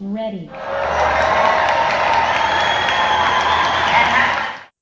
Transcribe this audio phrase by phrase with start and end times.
[0.00, 0.50] Ready.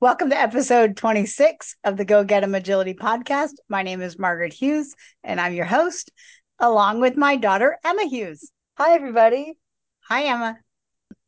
[0.01, 3.53] Welcome to episode 26 of the Go Get 'em Agility podcast.
[3.69, 6.11] My name is Margaret Hughes, and I'm your host,
[6.59, 8.51] along with my daughter, Emma Hughes.
[8.79, 9.59] Hi, everybody.
[10.09, 10.59] Hi, Emma.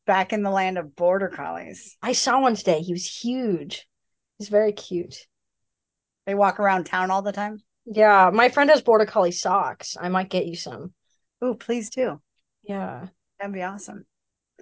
[0.06, 1.96] Back in the land of border collies.
[2.02, 2.80] I saw one today.
[2.80, 3.86] He was huge.
[4.38, 5.26] He's very cute.
[6.26, 7.62] They walk around town all the time.
[7.84, 9.96] Yeah, my friend has border collie socks.
[10.00, 10.94] I might get you some.
[11.42, 12.20] Oh, please do.
[12.62, 13.08] Yeah.
[13.38, 14.06] That'd be awesome.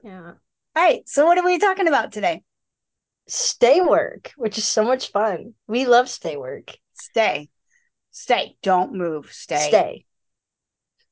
[0.02, 0.32] Yeah.
[0.74, 1.08] All right.
[1.08, 2.42] So, what are we talking about today?
[3.28, 5.54] Stay work, which is so much fun.
[5.66, 6.77] We love stay work.
[6.94, 7.48] Stay.
[8.10, 8.56] Stay.
[8.62, 9.32] Don't move.
[9.32, 9.68] Stay.
[9.68, 10.04] Stay.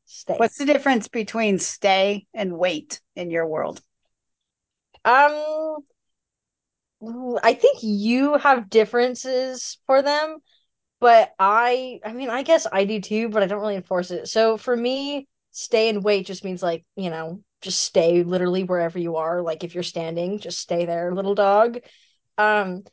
[0.07, 0.37] Stay.
[0.37, 3.81] What's the difference between stay and wait in your world?
[5.05, 5.77] Um,
[7.43, 10.39] I think you have differences for them,
[11.01, 14.29] but I, I mean, I guess I do too, but I don't really enforce it.
[14.29, 18.99] So for me, stay and wait just means like, you know, just stay literally wherever
[18.99, 19.43] you are.
[19.43, 21.81] Like if you're standing, just stay there, little dog.
[22.39, 22.85] Um,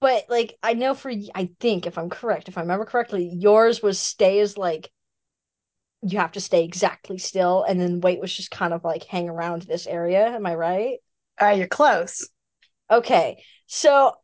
[0.00, 3.82] but like I know for I think if I'm correct, if I remember correctly, yours
[3.82, 4.90] was stay is like
[6.02, 9.28] you have to stay exactly still, and then wait was just kind of like hang
[9.28, 10.26] around this area.
[10.28, 10.98] Am I right?
[11.40, 12.28] Uh, you're close.
[12.90, 14.14] Okay, so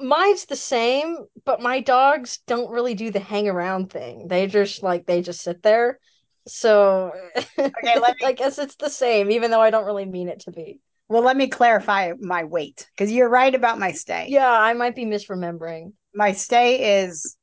[0.00, 4.28] mine's the same, but my dogs don't really do the hang around thing.
[4.28, 6.00] They just like they just sit there.
[6.46, 7.12] So
[7.58, 10.40] Okay, let me- I guess it's the same, even though I don't really mean it
[10.40, 10.80] to be.
[11.08, 14.26] Well, let me clarify my wait because you're right about my stay.
[14.28, 15.92] Yeah, I might be misremembering.
[16.14, 17.36] My stay is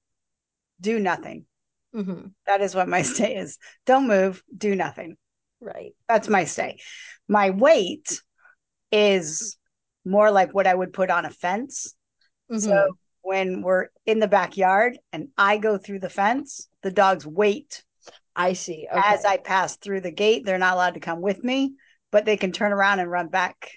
[0.81, 1.45] do nothing.
[1.93, 3.57] hmm That is what my stay is.
[3.85, 5.15] Don't move, do nothing.
[5.61, 5.93] Right.
[6.09, 6.79] That's my stay.
[7.27, 8.21] My wait
[8.91, 9.57] is
[10.05, 11.95] more like what I would put on a fence.
[12.49, 12.59] Mhm.
[12.59, 17.83] So when we're in the backyard and I go through the fence, the dogs wait
[18.35, 18.87] I see.
[18.91, 19.01] Okay.
[19.03, 20.45] as I pass through the gate.
[20.45, 21.73] They're not allowed to come with me,
[22.11, 23.71] but they can turn around and run back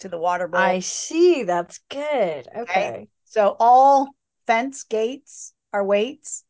[0.00, 0.60] to the water bowl.
[0.60, 1.44] I see.
[1.44, 2.48] That's good.
[2.56, 3.08] Okay.
[3.24, 4.08] So all
[4.46, 6.44] fence gates are waits,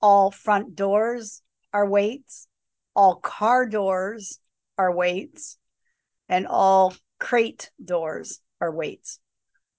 [0.00, 2.46] all front doors are waits,
[2.94, 4.38] all car doors
[4.78, 5.58] are waits,
[6.28, 9.18] and all crate doors are waits.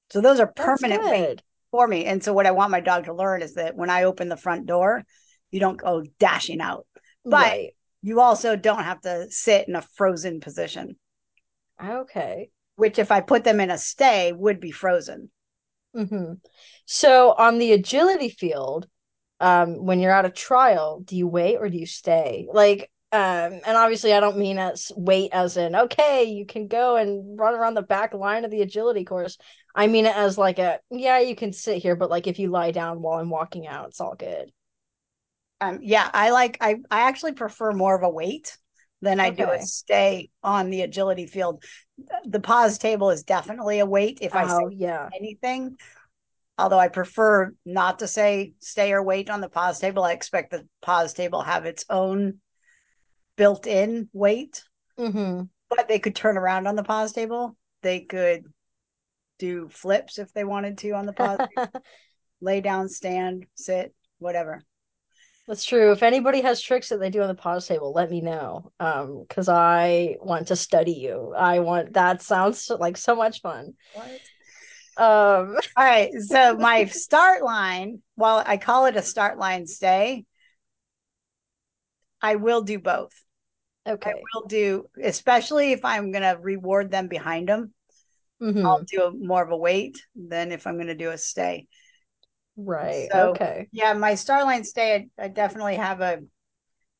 [0.09, 2.05] So those are permanent waits for me.
[2.05, 4.37] And so what I want my dog to learn is that when I open the
[4.37, 5.03] front door,
[5.55, 6.85] you don't go dashing out.
[7.31, 7.73] But Right.
[8.03, 10.97] you also don't have to sit in a frozen position,
[11.81, 12.51] Okay.
[12.77, 15.29] which if I put them in a stay would be frozen.
[15.93, 16.33] hmm
[16.85, 18.87] So on the agility field,
[19.39, 22.47] um, when you're at a trial, do you wait or do you stay?
[22.51, 26.97] Like, um, and obviously I don't mean as wait as in okay, you can go
[26.97, 29.37] and run around the back line of the agility course.
[29.75, 32.49] I mean it as like a yeah, you can sit here, but like if you
[32.49, 34.51] lie down while I'm walking out, it's all good.
[35.61, 38.57] Um, yeah, I like I I actually prefer more of a wait
[39.01, 41.63] than I do a stay on the agility field.
[42.25, 45.09] The pause table is definitely a wait if I Oh say yeah.
[45.13, 45.77] anything.
[46.57, 50.03] Although I prefer not to say stay or wait on the pause table.
[50.03, 52.39] I expect the pause table have its own
[53.37, 54.63] built-in wait,
[54.97, 57.57] hmm but they could turn around on the pause table.
[57.81, 58.45] They could
[59.39, 61.39] do flips if they wanted to on the pause,
[62.41, 64.63] lay down, stand, sit, whatever.
[65.47, 65.91] That's true.
[65.91, 68.71] If anybody has tricks that they do on the pause table, let me know.
[68.79, 71.33] Um, because I want to study you.
[71.37, 73.73] I want that sounds like so much fun.
[73.93, 74.09] What?
[74.97, 76.11] Um, All right.
[76.27, 80.25] So my start line, while I call it a start line stay,
[82.21, 83.13] I will do both.
[83.87, 84.09] Okay.
[84.09, 87.71] I will do, especially if I'm going to reward them behind them.
[88.41, 88.65] Mhm.
[88.65, 91.67] I'll do a, more of a wait than if I'm going to do a stay.
[92.57, 93.09] Right.
[93.11, 93.67] So- Okay.
[93.71, 96.19] Yeah, my start line stay, I, I definitely have a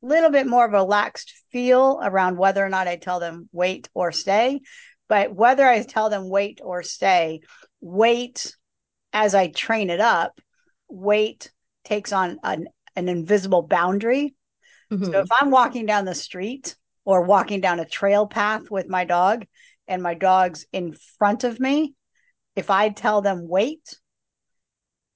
[0.02, 3.90] little bit more of a relaxed feel around whether or not I tell them wait
[3.94, 4.62] or stay.
[5.08, 7.42] But whether I tell them wait or stay,
[7.80, 8.56] wait
[9.14, 10.40] as I train it up,
[10.90, 11.52] wait
[11.84, 14.36] takes on an, an invisible boundary.
[14.92, 15.06] Mhm.
[15.12, 16.76] So if I'm walking down the street
[17.06, 19.46] or walking down a trail path with my dog
[19.88, 21.94] and my dog's in front of me,
[22.56, 23.98] if I tell them wait,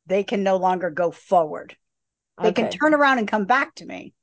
[0.09, 1.77] they can no longer go forward.
[2.41, 4.13] They can turn around and come back to me,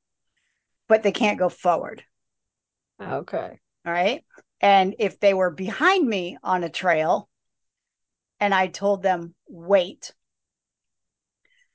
[0.89, 2.03] but they can't go forward.
[3.01, 3.59] Okay.
[3.87, 4.25] All right.
[4.61, 7.29] And if they were behind me on a trail
[8.41, 10.13] and I told them wait,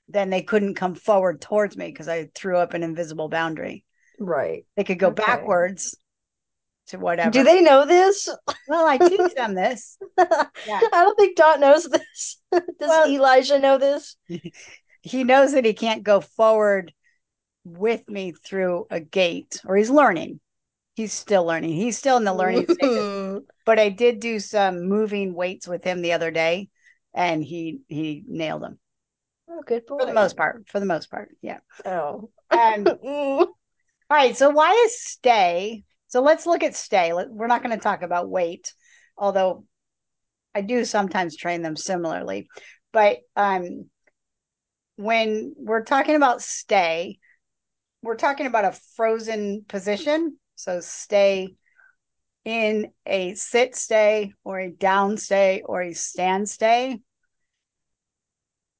[0.07, 3.85] then they couldn't come forward towards me because I threw up an invisible boundary.
[4.19, 4.65] Right.
[4.75, 5.23] They could go Okay.
[5.23, 5.95] backwards
[6.87, 7.31] to whatever.
[7.31, 8.27] Do they know this?
[8.67, 9.97] Well, I teach them this.
[10.17, 10.47] I
[10.91, 12.37] don't think Dot knows this.
[12.51, 14.15] Does Well- Elijah know this?
[15.03, 16.93] He knows that he can't go forward
[17.65, 20.39] with me through a gate, or he's learning.
[20.93, 21.71] he's still learning.
[21.73, 23.41] He's still in the learning stages.
[23.65, 26.69] But I did do some moving waits with him the other day,
[27.15, 28.77] and he he nailed them.
[29.49, 29.97] Oh, good boy.
[29.97, 30.67] For the most part.
[30.67, 31.61] For the most part, yeah.
[31.83, 32.29] Oh.
[32.51, 33.47] Um, all
[34.07, 34.37] right.
[34.37, 35.83] So why is stay?
[36.11, 37.13] So let's look at stay.
[37.13, 38.73] We're not going to talk about wait,
[39.17, 39.63] although
[40.53, 42.49] I do sometimes train them similarly.
[42.91, 43.89] But um,
[44.97, 47.17] when we're talking about stay,
[48.03, 50.37] we're talking about a frozen position.
[50.55, 51.55] So stay
[52.43, 56.99] in a sit stay or a down stay or a stand stay.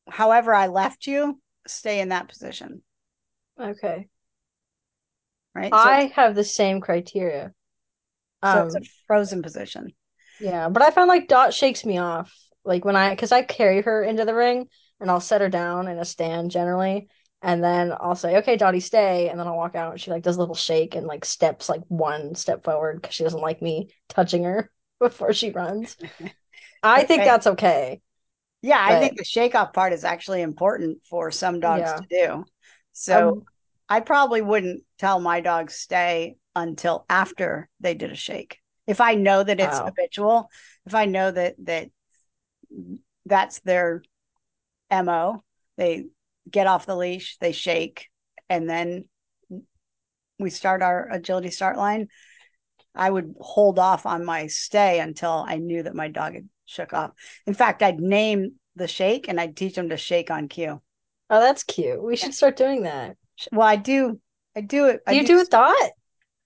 [0.09, 2.83] However, I left you, stay in that position.
[3.57, 4.09] Okay.
[5.53, 5.73] Right.
[5.73, 7.53] I so, have the same criteria.
[8.43, 9.93] So um, it's a frozen position.
[10.39, 12.33] Yeah, but I found like Dot shakes me off.
[12.63, 14.67] Like when I, because I carry her into the ring
[14.99, 17.09] and I'll set her down in a stand generally.
[17.43, 19.29] And then I'll say, okay, Dottie, stay.
[19.29, 21.69] And then I'll walk out and she like does a little shake and like steps
[21.69, 25.97] like one step forward because she doesn't like me touching her before she runs.
[26.83, 27.07] I okay.
[27.07, 28.01] think that's okay.
[28.61, 31.95] Yeah, but, I think the shake off part is actually important for some dogs yeah.
[31.95, 32.45] to do.
[32.93, 33.43] So um,
[33.91, 38.59] I probably wouldn't tell my dog stay until after they did a shake.
[38.87, 40.49] If I know that it's habitual,
[40.85, 41.89] if I know that that
[43.25, 44.01] that's their
[44.89, 45.43] MO,
[45.75, 46.05] they
[46.49, 48.07] get off the leash, they shake,
[48.49, 49.09] and then
[50.39, 52.07] we start our agility start line.
[52.95, 56.93] I would hold off on my stay until I knew that my dog had shook
[56.93, 57.11] off.
[57.45, 60.81] In fact, I'd name the shake and I'd teach them to shake on cue.
[61.29, 62.01] Oh, that's cute.
[62.01, 62.23] We yeah.
[62.23, 63.17] should start doing that.
[63.51, 64.19] Well, I do.
[64.55, 65.01] I do it.
[65.07, 65.91] I you do, do Dot?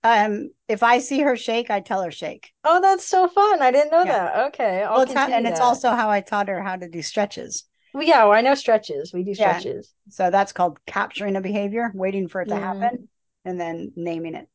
[0.04, 2.52] Um, if I see her shake, I tell her shake.
[2.64, 3.62] Oh, that's so fun!
[3.62, 4.26] I didn't know yeah.
[4.26, 4.48] that.
[4.48, 5.54] Okay, I'll well, it's how, and that.
[5.54, 7.66] it's also how I taught her how to do stretches.
[7.94, 9.14] Well, yeah, well, I know stretches.
[9.14, 9.94] We do stretches.
[10.06, 10.12] Yeah.
[10.12, 12.74] So that's called capturing a behavior, waiting for it to yeah.
[12.74, 13.10] happen,
[13.46, 14.48] and then naming it.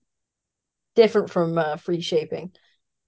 [0.95, 2.53] Different from uh, free shaping.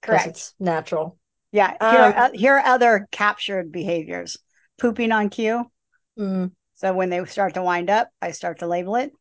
[0.01, 0.27] Correct.
[0.29, 1.19] It's natural.
[1.53, 1.77] Yeah.
[1.81, 4.37] Here, um, are, here are other captured behaviors.
[4.81, 5.71] Pooping on cue.
[6.19, 6.51] Mm.
[6.75, 9.13] So when they start to wind up, I start to label it.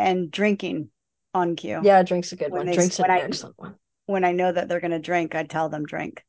[0.00, 0.90] And drinking
[1.34, 1.80] on cue.
[1.82, 2.66] Yeah, drink's a good when one.
[2.66, 3.74] They, drink's an I, excellent one.
[4.06, 6.24] When I know that they're going to drink, I tell them drink.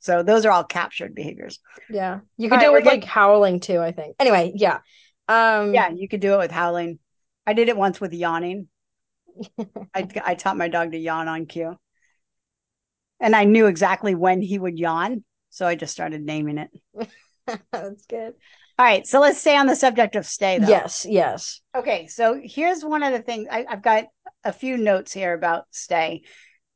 [0.00, 1.60] So those are all captured behaviors.
[1.90, 2.20] Yeah.
[2.36, 3.00] You could all do right, it with getting...
[3.00, 4.16] like howling too, I think.
[4.18, 4.78] Anyway, yeah.
[5.28, 6.98] Um Yeah, you could do it with howling.
[7.46, 8.68] I did it once with yawning.
[9.94, 11.76] I I taught my dog to yawn on cue.
[13.20, 16.70] And I knew exactly when he would yawn, so I just started naming it.
[17.70, 18.34] That's good.
[18.80, 20.66] All right, so let's stay on the subject of stay though.
[20.66, 21.60] Yes, yes.
[21.76, 24.04] Okay, so here's one of the things I, I've got
[24.42, 26.22] a few notes here about stay,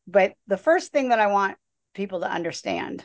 [0.06, 1.56] but the first thing that I want
[1.94, 3.02] people to understand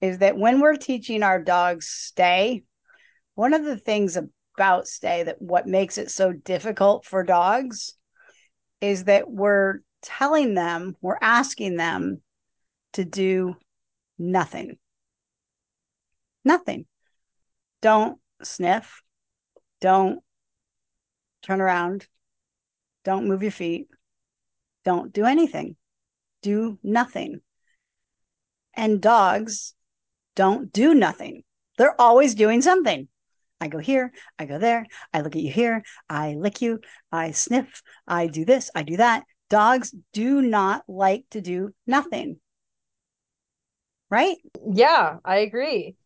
[0.00, 2.62] is that when we're teaching our dogs stay,
[3.34, 7.94] one of the things about stay that what makes it so difficult for dogs
[8.80, 12.22] is that we're telling them, we're asking them
[12.92, 13.56] to do
[14.20, 14.78] nothing.
[16.44, 16.86] Nothing.
[17.84, 19.02] Don't sniff.
[19.82, 20.20] Don't
[21.42, 22.08] turn around.
[23.04, 23.88] Don't move your feet.
[24.86, 25.76] Don't do anything.
[26.40, 27.42] Do nothing.
[28.72, 29.74] And dogs
[30.34, 31.44] don't do nothing.
[31.76, 33.06] They're always doing something.
[33.60, 36.80] I go here, I go there, I look at you here, I lick you,
[37.12, 39.24] I sniff, I do this, I do that.
[39.50, 42.40] Dogs do not like to do nothing.
[44.10, 44.38] Right?
[44.72, 45.96] Yeah, I agree.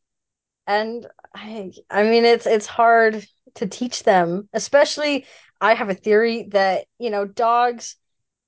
[0.68, 1.06] And
[1.40, 5.26] I I mean it's it's hard to teach them, especially
[5.61, 7.97] I have a theory that, you know, dogs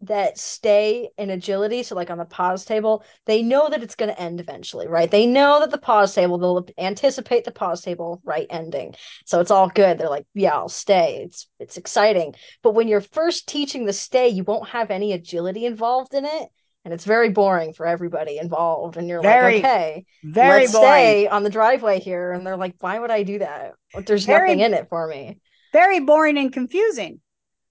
[0.02, 4.08] that stay in agility, so like on the pause table, they know that it's going
[4.10, 5.10] to end eventually, right?
[5.10, 8.94] They know that the pause table, they'll anticipate the pause table right ending.
[9.26, 9.98] So it's all good.
[9.98, 11.22] They're like, yeah, I'll stay.
[11.24, 12.34] It's it's exciting.
[12.62, 16.48] But when you're first teaching the stay, you won't have any agility involved in it.
[16.84, 18.96] And it's very boring for everybody involved.
[18.96, 20.86] And you're very, like, okay, very let's boring.
[20.86, 22.32] stay on the driveway here.
[22.32, 23.72] And they're like, why would I do that?
[24.06, 25.38] There's very, nothing in it for me.
[25.72, 27.20] Very boring and confusing.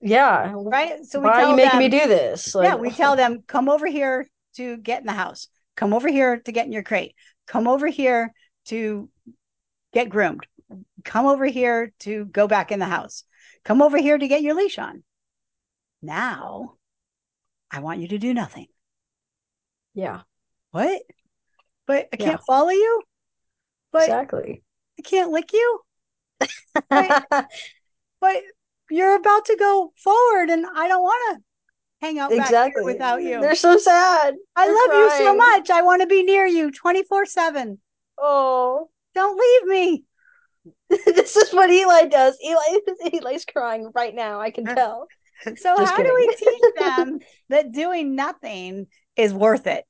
[0.01, 0.54] Yeah.
[0.56, 1.04] Right.
[1.06, 2.54] So why are you making them, me do this?
[2.54, 5.48] Like, yeah, we tell them come over here to get in the house.
[5.75, 7.16] Come over here to get in your crate.
[7.48, 8.34] Come over here
[8.66, 9.10] to
[9.92, 10.46] get groomed.
[11.04, 13.24] Come over here to go back in the house.
[13.66, 15.04] Come over here to get your leash on.
[16.01, 16.75] Now,
[17.72, 18.68] I want you to do nothing.
[19.93, 20.22] Yeah.
[20.72, 21.01] What?
[21.88, 22.46] But I can't yeah.
[22.46, 23.01] follow you?
[23.91, 24.63] But exactly.
[24.98, 25.79] I can't lick you?
[26.89, 27.25] but,
[28.22, 28.43] but
[28.89, 31.43] you're about to go forward and I don't want to
[32.01, 33.41] hang out exactly without you.
[33.41, 34.36] They're so sad.
[34.55, 35.03] I They're love crying.
[35.03, 35.69] you so much.
[35.69, 37.79] I want to be near you 24 7.
[38.17, 38.89] Oh.
[39.15, 40.03] Don't leave me.
[41.05, 42.38] this is what Eli does.
[42.43, 42.79] Eli
[43.13, 44.39] Eli's crying right now.
[44.39, 45.08] I can uh, tell.
[45.41, 48.88] So, Just how do we teach them that doing nothing
[49.20, 49.86] is worth it?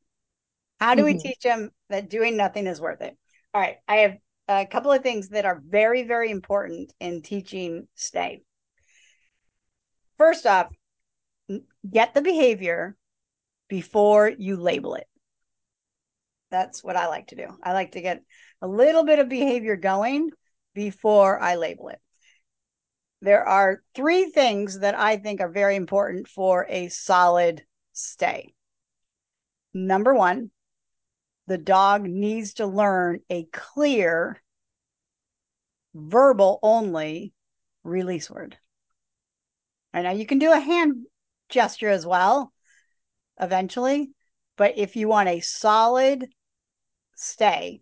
[0.80, 1.22] How do we Mhm.
[1.22, 3.16] teach them that doing nothing is worth it?
[3.54, 3.78] All right.
[3.88, 4.18] I have
[4.48, 8.42] a couple of things that are very, very important in teaching stay.
[10.18, 10.68] First off,
[11.90, 12.96] get the behavior
[13.68, 15.08] before you label it.
[16.50, 17.48] That's what I like to do.
[17.62, 18.24] I like to get
[18.62, 20.32] a little bit of behavior going
[20.74, 22.00] before I label it.
[23.22, 28.54] There are three things that I think are very important for a solid stay.
[29.74, 30.52] Number one,
[31.48, 34.42] the dog needs to learn a clear,
[35.94, 37.34] verbal only
[37.84, 38.58] release word.
[39.94, 41.06] I know you can do a hand
[41.50, 42.54] gesture as well
[43.40, 44.12] eventually,
[44.58, 46.28] but if you want a solid
[47.16, 47.82] stay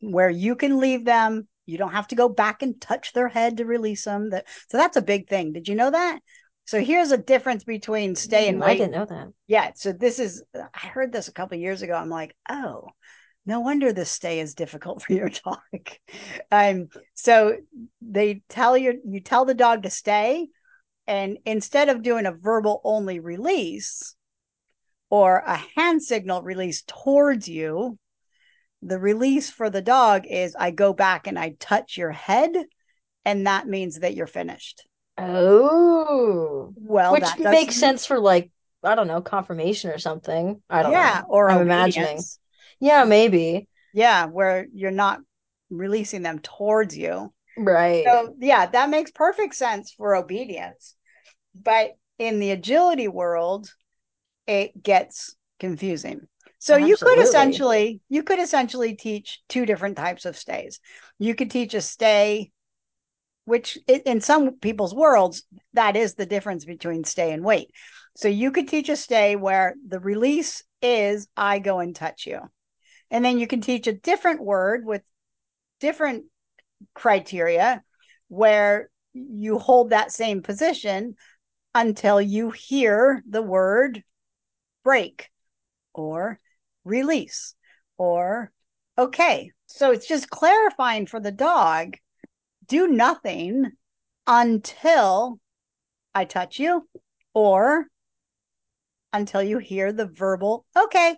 [0.00, 3.56] where you can leave them, you don't have to go back and touch their head
[3.56, 4.30] to release them.
[4.30, 5.52] That so that's a big thing.
[5.52, 6.20] Did you know that?
[6.66, 9.28] So here's a difference between stay and Mm, I didn't know that.
[9.46, 9.72] Yeah.
[9.74, 11.94] So this is I heard this a couple years ago.
[11.94, 12.88] I'm like, oh,
[13.46, 15.58] no wonder this stay is difficult for your dog.
[16.50, 17.56] um, so
[18.00, 20.48] they tell you you tell the dog to stay,
[21.06, 24.14] and instead of doing a verbal only release
[25.10, 27.98] or a hand signal release towards you,
[28.82, 32.50] the release for the dog is I go back and I touch your head,
[33.24, 34.86] and that means that you're finished.
[35.16, 38.50] Oh, Well, which that makes sense for like,
[38.82, 40.62] I don't know, conformation or something.
[40.68, 41.26] I don't yeah, know.
[41.28, 42.28] or I'm imagining.
[42.80, 43.68] Yeah, maybe.
[43.92, 45.20] Yeah, where you're not
[45.70, 47.32] releasing them towards you.
[47.56, 48.06] Right.
[48.06, 50.96] So, yeah, that makes perfect sense for obedience.
[51.54, 53.72] But in the agility world,
[54.46, 56.28] it gets confusing.
[56.58, 60.80] So you could essentially you could essentially teach two different types of stays.
[61.18, 62.52] You could teach a stay
[63.44, 65.42] which in some people's worlds
[65.74, 67.70] that is the difference between stay and wait.
[68.16, 72.40] So you could teach a stay where the release is I go and touch you.
[73.10, 75.02] And then you can teach a different word with
[75.80, 76.24] different
[76.94, 77.82] criteria
[78.28, 81.16] where you hold that same position
[81.74, 84.02] until you hear the word
[84.84, 85.28] break
[85.92, 86.38] or
[86.84, 87.54] release
[87.98, 88.52] or
[88.96, 89.50] okay.
[89.66, 91.96] So it's just clarifying for the dog
[92.66, 93.72] do nothing
[94.26, 95.38] until
[96.14, 96.88] I touch you
[97.32, 97.86] or
[99.12, 101.16] until you hear the verbal okay.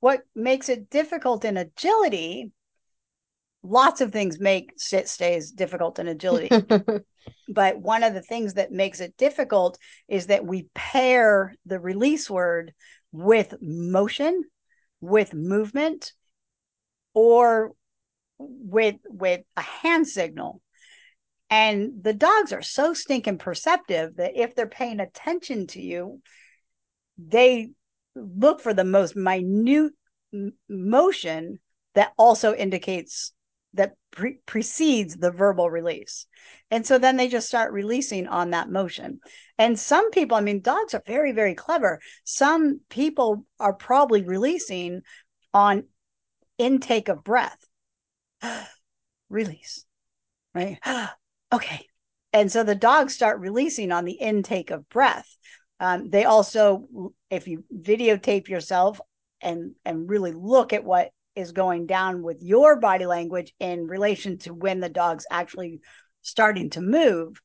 [0.00, 2.52] What makes it difficult in agility,
[3.62, 6.50] lots of things make sit stays difficult in agility.
[7.52, 9.76] But one of the things that makes it difficult
[10.06, 12.72] is that we pair the release word
[13.10, 14.44] with motion,
[15.00, 16.12] with movement,
[17.12, 17.72] or
[18.40, 20.60] with with a hand signal.
[21.50, 26.20] And the dogs are so stinking perceptive that if they're paying attention to you,
[27.18, 27.70] they
[28.14, 29.92] look for the most minute
[30.68, 31.58] motion
[31.94, 33.32] that also indicates
[33.74, 36.26] that pre- precedes the verbal release.
[36.70, 39.20] And so then they just start releasing on that motion.
[39.58, 42.00] And some people, I mean, dogs are very, very clever.
[42.24, 45.02] Some people are probably releasing
[45.52, 45.84] on
[46.58, 47.58] intake of breath,
[49.28, 49.84] release,
[50.54, 50.78] right?
[51.52, 51.86] okay.
[52.32, 55.28] And so the dogs start releasing on the intake of breath.
[55.80, 59.00] Um, they also, if you videotape yourself
[59.40, 64.38] and and really look at what is going down with your body language in relation
[64.38, 65.80] to when the dog's actually
[66.22, 67.40] starting to move,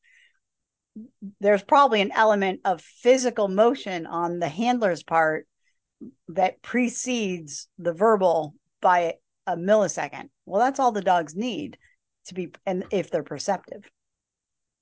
[1.40, 5.48] there's probably an element of physical motion on the handler's part
[6.30, 9.16] that precedes the verbal by
[9.48, 10.30] a millisecond.
[10.46, 11.78] Well, that's all the dogs need
[12.28, 13.90] to be, and if they're perceptive.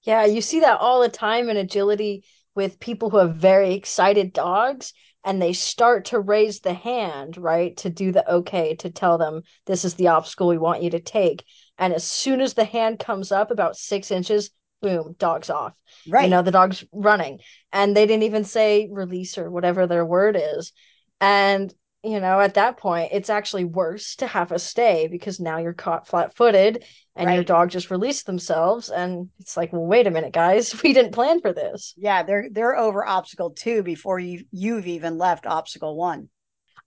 [0.04, 4.34] Yeah, you see that all the time in agility with people who have very excited
[4.34, 4.94] dogs
[5.24, 9.42] and they start to raise the hand, right, to do the okay, to tell them
[9.66, 11.46] this is the obstacle we want you to take.
[11.78, 14.52] And as soon as the hand comes up about six inches,
[14.82, 15.74] boom, dog's off.
[16.08, 16.26] Right.
[16.26, 17.40] You know, the dog's running.
[17.72, 20.74] And they didn't even say release or whatever their word is.
[21.22, 25.58] And you know, at that point, it's actually worse to have a stay because now
[25.60, 26.84] you're caught flat footed
[27.16, 27.48] and your Right.
[27.48, 28.90] dog just released themselves.
[28.90, 31.94] And it's like, well, wait a minute, guys, we didn't plan for this.
[31.98, 36.30] Yeah, they're they're over obstacle two before you you've even left obstacle one.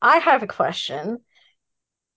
[0.03, 1.21] I have a question.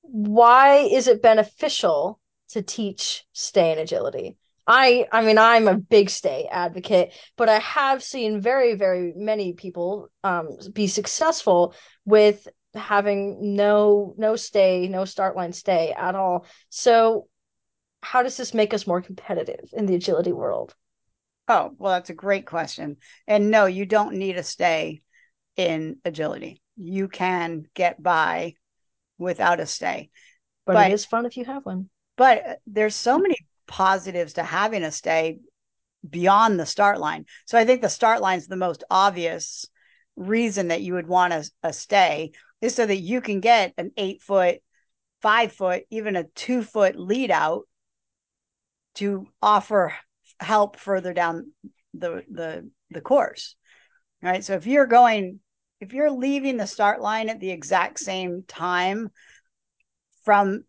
[0.02, 4.38] Why is it beneficial to teach stay and agility?
[4.68, 9.54] I I mean I'm a big stay advocate, but I have seen very very many
[9.54, 11.74] people um be successful
[12.06, 16.46] with having no no stay, no start line stay at all.
[16.70, 17.28] So
[18.04, 20.76] how does this make us more competitive in the agility world?
[21.48, 22.98] Oh, well, that's a great question.
[23.28, 25.02] And no, you don't need a stay
[25.56, 26.62] in agility.
[26.78, 28.54] You can get by
[29.18, 30.12] without a stay.
[30.66, 31.90] But, But it is fun if you have one.
[32.18, 33.36] but there's so many
[33.68, 35.40] positives to having a stay
[36.08, 37.26] beyond the start line.
[37.46, 39.66] So I think the start line is the most obvious
[40.16, 42.32] reason that you would want a, a stay
[42.62, 44.60] is so that you can get an eight foot,
[45.22, 47.64] five foot, even a two foot lead out
[48.96, 49.94] to offer
[50.40, 51.52] help further down
[51.94, 53.56] the the the course.
[54.22, 54.44] Right.
[54.44, 55.40] So if you're going,
[55.80, 59.10] if you're leaving the start line at the exact same time
[60.26, 60.66] from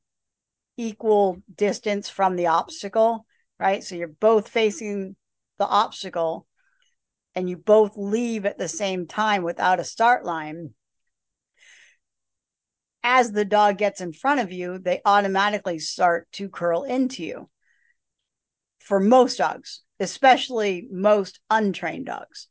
[0.77, 3.27] equal distance from the obstacle,
[3.59, 3.83] right?
[3.83, 5.17] So you're both facing
[5.59, 6.47] the obstacle
[7.35, 10.75] and you both leave at the same time without a start line,
[13.03, 17.49] as the dog gets in front of you, they automatically start to curl into you.
[18.81, 22.49] For most dogs, especially most untrained dogs.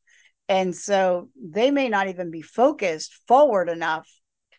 [0.47, 4.09] And so they may not even be focused forward enough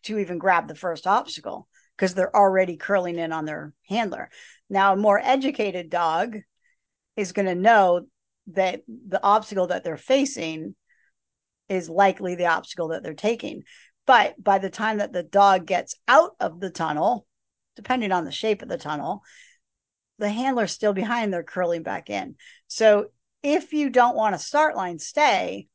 [0.05, 4.31] to even grab the first obstacle because they're already curling in on their handler.
[4.69, 6.39] Now, a more educated dog
[7.17, 8.07] is going to know
[8.49, 10.75] that the obstacle that they're facing
[11.69, 13.63] is likely the obstacle that they're taking.
[14.11, 17.29] But by the time that the dog gets out of the tunnel,
[17.77, 19.23] depending on the shape of the tunnel,
[20.19, 22.35] the handler's still behind, they're curling back in.
[22.67, 23.13] So
[23.45, 25.69] if you don't want a start line stay,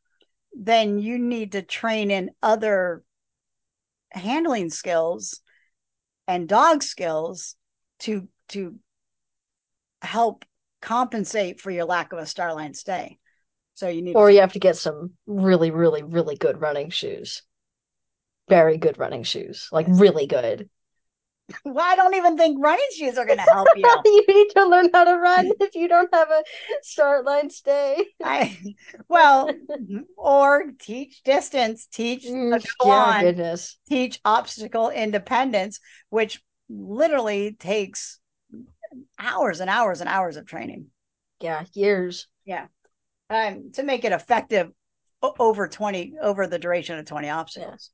[0.51, 3.04] then you need to train in other
[4.12, 5.39] handling skills
[6.27, 7.56] and dog skills
[8.00, 8.75] to to
[10.01, 10.44] help
[10.82, 13.18] compensate for your lack of a start line stay.
[13.75, 16.89] So you need Or to, you have to get some really, really, really good running
[16.89, 17.42] shoes.
[18.50, 19.70] Very good running shoes.
[19.72, 20.70] Like really good.
[21.64, 23.84] well, I don't even think running shoes are going to help you.
[24.06, 26.44] you need to learn how to run if you don't have a
[26.82, 28.06] start line stay.
[28.24, 28.58] I
[29.08, 29.52] well,
[30.18, 33.78] or teach distance, teach Mm, yeah, on, goodness.
[33.88, 38.19] teach obstacle independence, which literally takes
[39.19, 40.88] hours and hours and hours of training.
[41.41, 42.28] Yeah, years.
[42.46, 42.67] Yeah.
[43.30, 44.72] Um, to make it effective
[45.22, 47.91] over 20 over the duration of 20 obstacles.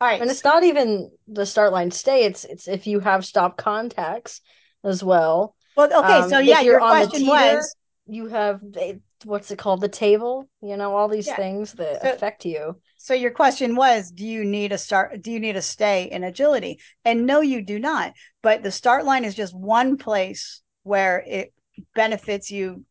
[0.00, 0.20] All right.
[0.20, 4.40] And it's not even the start line stay, it's it's if you have stop contacts
[4.82, 5.54] as well.
[5.76, 9.82] well, okay, Um, so yeah, your question teeter, was you have a- what's it called?
[9.82, 11.36] The table, you know, all these Yeah.
[11.36, 12.80] things that So- affect you.
[12.96, 16.24] so your question was do you need a start do you need a stay in
[16.24, 16.80] agility?
[17.04, 18.14] And no you do not.
[18.42, 21.52] But the start line is just one place where it
[21.94, 22.84] benefits you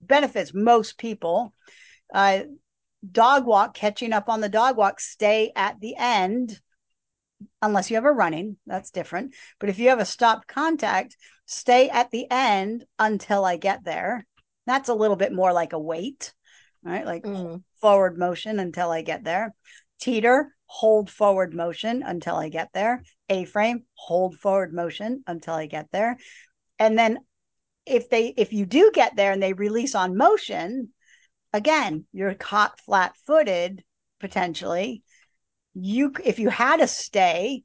[0.00, 1.52] benefits most people.
[2.14, 2.42] Uh
[3.08, 6.60] dog walk, catching up on the dog walk, stay at the end,
[7.62, 9.34] unless you have a running, that's different.
[9.58, 14.26] But if you have a stop contact, stay at the end until I get there.
[14.66, 16.32] That's a little bit more like a wait,
[16.82, 17.04] right?
[17.04, 17.62] Like Mm.
[17.80, 19.54] forward motion until I get there.
[20.00, 23.02] Teeter, hold forward motion until I get there.
[23.28, 26.18] A frame, hold forward motion until I get there.
[26.78, 27.20] And then
[27.86, 30.92] if they if you do get there and they release on motion,
[31.52, 33.84] again, you're caught flat-footed
[34.18, 35.02] potentially.
[35.74, 37.62] You if you had a stay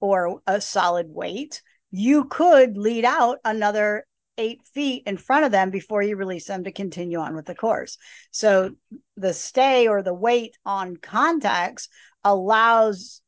[0.00, 4.06] or a solid wait, you could lead out another
[4.38, 7.54] eight feet in front of them before you release them to continue on with the
[7.54, 7.98] course.
[8.30, 8.70] So
[9.16, 11.88] the stay or the wait on contacts
[12.24, 13.20] allows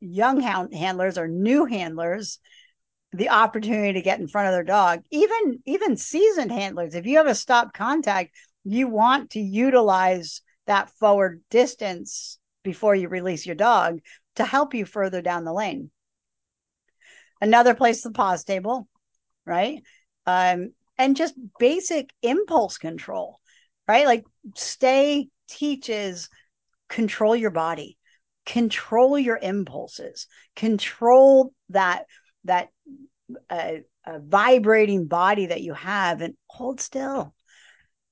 [0.00, 2.38] young handlers or new handlers
[3.12, 5.02] the opportunity to get in front of their dog.
[5.10, 8.30] Even even seasoned handlers, if you have a stop contact,
[8.66, 14.00] you want to utilize that forward distance before you release your dog
[14.34, 15.90] to help you further down the lane.
[17.40, 18.88] Another place, the pause table,
[19.44, 19.82] right?
[20.26, 23.38] Um, and just basic impulse control,
[23.86, 24.06] right?
[24.06, 24.24] Like
[24.56, 26.28] stay teaches
[26.88, 27.96] control your body,
[28.46, 30.26] control your impulses,
[30.56, 32.06] control that
[32.44, 32.70] that
[33.48, 33.74] uh,
[34.04, 37.32] uh, vibrating body that you have, and hold still.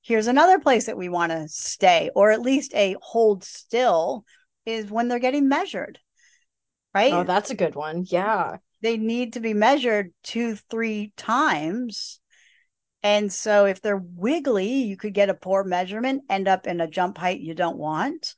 [0.05, 4.23] Here's another place that we want to stay, or at least a hold still,
[4.63, 5.97] is when they're getting measured,
[6.93, 7.11] right?
[7.11, 8.05] Oh, that's a good one.
[8.07, 8.57] Yeah.
[8.83, 12.19] they need to be measured two, three times.
[13.01, 16.87] And so if they're wiggly, you could get a poor measurement, end up in a
[16.87, 18.35] jump height you don't want.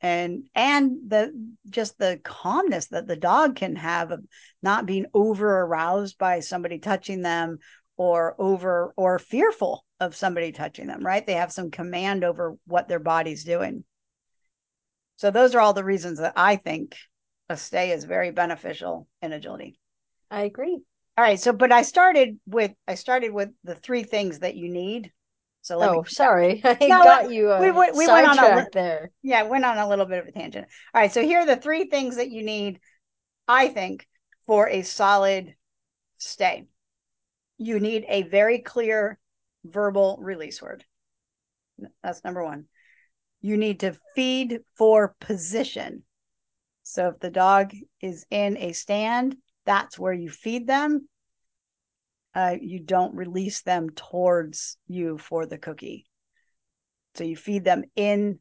[0.00, 1.32] And and the
[1.68, 4.24] just the calmness that the dog can have of
[4.60, 7.58] not being over aroused by somebody touching them
[7.96, 11.26] or over or fearful of somebody touching them, right?
[11.26, 13.84] They have some command over what their body's doing.
[15.16, 16.96] So those are all the reasons that I think
[17.48, 19.78] a stay is very beneficial in agility.
[20.30, 20.82] I agree.
[21.16, 21.38] All right.
[21.38, 25.12] So, but I started with I started with the three things that you need
[25.62, 26.60] So let Oh, me sorry.
[26.64, 29.10] I no, got you we uh went we went on a there.
[29.22, 30.68] yeah, went on a little bit of a tangent.
[30.94, 32.80] All right, so here are the three things that you need,
[33.48, 34.06] I think,
[34.46, 35.54] for a solid
[36.18, 36.66] stay.
[37.58, 39.18] You need a very clear
[39.64, 40.84] verbal release word.
[42.02, 42.66] That's number one.
[43.40, 46.02] You need to feed for position.
[46.82, 51.08] So if the dog is in a stand, that's where you feed them.
[52.34, 56.06] Uh, you don't release them towards you for the cookie.
[57.14, 58.38] So you feed them in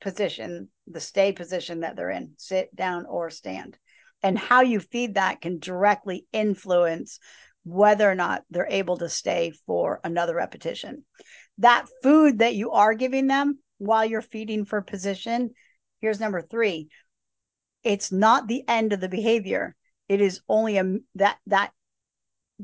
[0.00, 3.78] position, the stay position that they're in, sit down or stand.
[4.22, 7.18] And how you feed that can directly influence
[7.64, 11.04] whether or not they're able to stay for another repetition.
[11.58, 15.50] That food that you are giving them while you're feeding for position,
[16.00, 16.88] here's number three
[17.82, 19.74] it's not the end of the behavior.
[20.08, 21.72] It is only a that that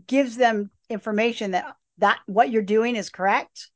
[0.07, 3.71] gives them information that that what you're doing is correct.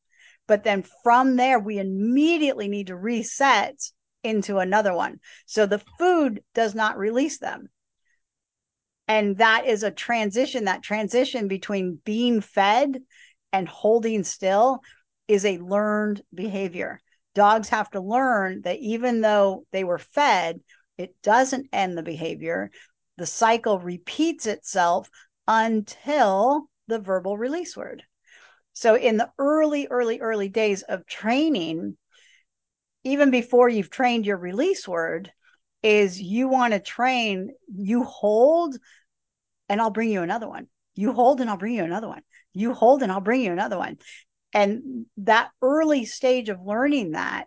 [0.46, 3.76] But then from there, we immediately need to reset
[4.22, 5.18] into another one.
[5.46, 7.68] So the food does not release them.
[9.12, 10.64] And that is a transition.
[10.64, 12.98] That transition between being fed
[13.52, 14.80] and holding still
[15.28, 16.98] is a learned behavior.
[17.34, 20.60] Dogs have to learn that even though they were fed,
[20.96, 22.70] it doesn't end the behavior.
[23.18, 25.10] The cycle repeats itself
[25.46, 28.02] until the verbal release word.
[28.72, 31.98] So, in the early, early, early days of training,
[33.04, 35.30] even before you've trained your release word,
[35.82, 38.78] is you want to train, you hold,
[39.72, 40.66] and I'll bring you another one.
[40.94, 42.20] You hold, and I'll bring you another one.
[42.52, 43.96] You hold, and I'll bring you another one.
[44.52, 47.46] And that early stage of learning that,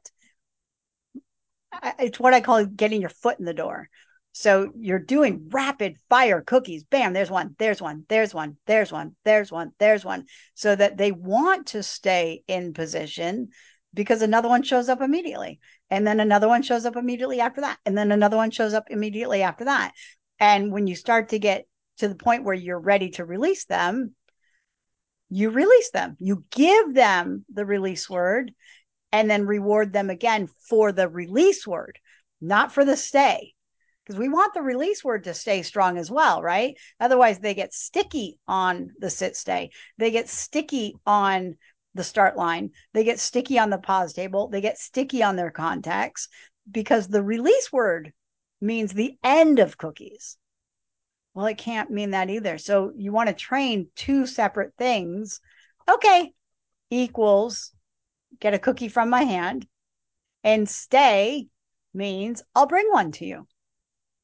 [1.99, 3.89] it's what I call getting your foot in the door.
[4.31, 6.83] So you're doing rapid fire cookies.
[6.83, 10.25] Bam, there's one, there's one, there's one, there's one, there's one, there's one.
[10.55, 13.49] So that they want to stay in position
[13.93, 15.59] because another one shows up immediately.
[15.91, 17.77] And then another one shows up immediately after that.
[17.85, 19.93] And then another one shows up immediately after that.
[20.39, 21.65] And when you start to get
[21.97, 24.15] to the point where you're ready to release them,
[25.29, 26.15] you release them.
[26.19, 28.51] You give them the release word
[29.12, 31.99] and then reward them again for the release word,
[32.41, 33.55] not for the stay
[34.05, 36.77] because we want the release word to stay strong as well, right?
[36.99, 39.71] Otherwise, they get sticky on the sit stay.
[39.97, 41.55] They get sticky on
[41.95, 42.71] the start line.
[42.93, 44.49] They get sticky on the pause table.
[44.49, 46.27] They get sticky on their contacts
[46.69, 48.13] because the release word
[48.62, 50.38] means the end of cookies.
[51.35, 52.57] Well, it can't mean that either.
[52.57, 55.41] So you want to train two separate things.
[55.87, 56.33] Okay,
[56.89, 57.73] equals
[58.39, 59.67] get a cookie from my hand
[60.45, 61.47] and stay
[61.93, 63.47] means I'll bring one to you.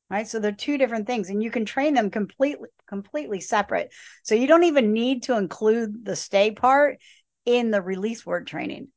[0.09, 0.27] Right?
[0.27, 3.93] So they're two different things and you can train them completely completely separate.
[4.23, 6.97] So you don't even need to include the stay part
[7.45, 8.87] in the release word training.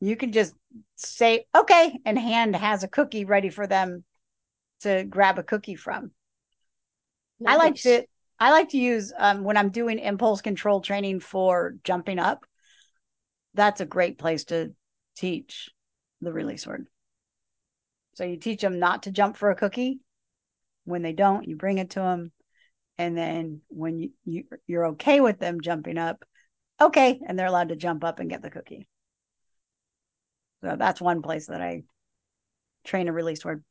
[0.00, 0.54] You can just
[0.94, 4.04] say okay and hand has a cookie ready for them
[4.80, 6.12] to grab a cookie from
[7.40, 7.54] nice.
[7.54, 8.04] i like to
[8.38, 12.44] i like to use um, when i'm doing impulse control training for jumping up
[13.54, 14.72] that's a great place to
[15.16, 15.70] teach
[16.20, 16.86] the release word
[18.14, 20.00] so you teach them not to jump for a cookie
[20.84, 22.32] when they don't, you bring it to them.
[22.96, 26.24] And then when you, you you're okay with them jumping up,
[26.80, 28.86] okay, and they're allowed to jump up and get the cookie.
[30.62, 31.82] So that's one place that I
[32.84, 33.64] train a release word.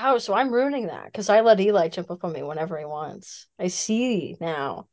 [0.00, 2.84] Oh, so I'm ruining that because I let Eli jump up on me whenever he
[2.84, 3.46] wants.
[3.58, 4.86] I see now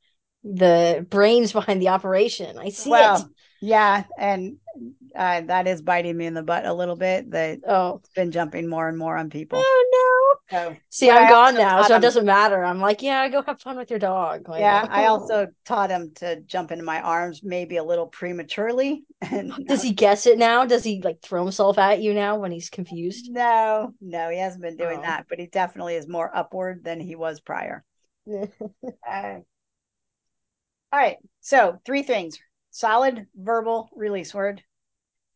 [0.43, 2.57] the brains behind the operation.
[2.57, 3.27] I see well, it.
[3.61, 4.57] Yeah, and
[5.15, 7.31] uh, that is biting me in the butt a little bit.
[7.31, 9.61] That oh, it's been jumping more and more on people.
[9.63, 10.14] Oh no!
[10.51, 12.63] So, See, I'm gone now, so it doesn't matter.
[12.63, 14.47] I'm like, yeah, go have fun with your dog.
[14.47, 19.05] Like, yeah, I also taught him to jump into my arms maybe a little prematurely.
[19.67, 20.65] Does he guess it now?
[20.65, 23.31] Does he like throw himself at you now when he's confused?
[23.31, 25.01] No, no, he hasn't been doing oh.
[25.01, 27.83] that, but he definitely is more upward than he was prior.
[28.31, 28.45] uh,
[30.91, 32.37] all right, so three things
[32.69, 34.61] solid verbal release word,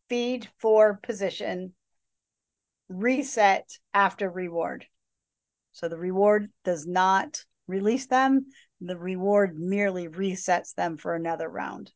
[0.08, 1.74] feed for position,
[2.90, 4.86] reset after reward.
[5.72, 8.48] So the reward does not release them.
[8.82, 11.92] The reward merely resets them for another round.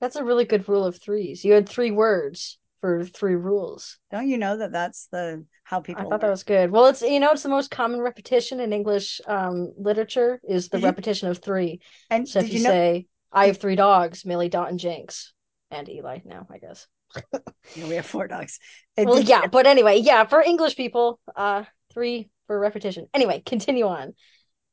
[0.00, 1.44] That's a really good rule of threes.
[1.44, 3.98] You had three words for three rules.
[4.10, 6.06] Don't you know that that's the how people?
[6.06, 6.70] I thought that was good.
[6.70, 10.78] Well, it's you know it's the most common repetition in English um, literature is the
[10.78, 11.80] repetition of three.
[12.10, 15.32] And so if you, you know, say I have three dogs, Millie, Dot, and Jinx,
[15.70, 16.86] and Eli now, I guess.
[17.74, 18.58] yeah, we have four dogs.
[18.98, 23.06] well, yeah, but anyway, yeah, for English people, uh, three for repetition.
[23.14, 24.14] Anyway, continue on.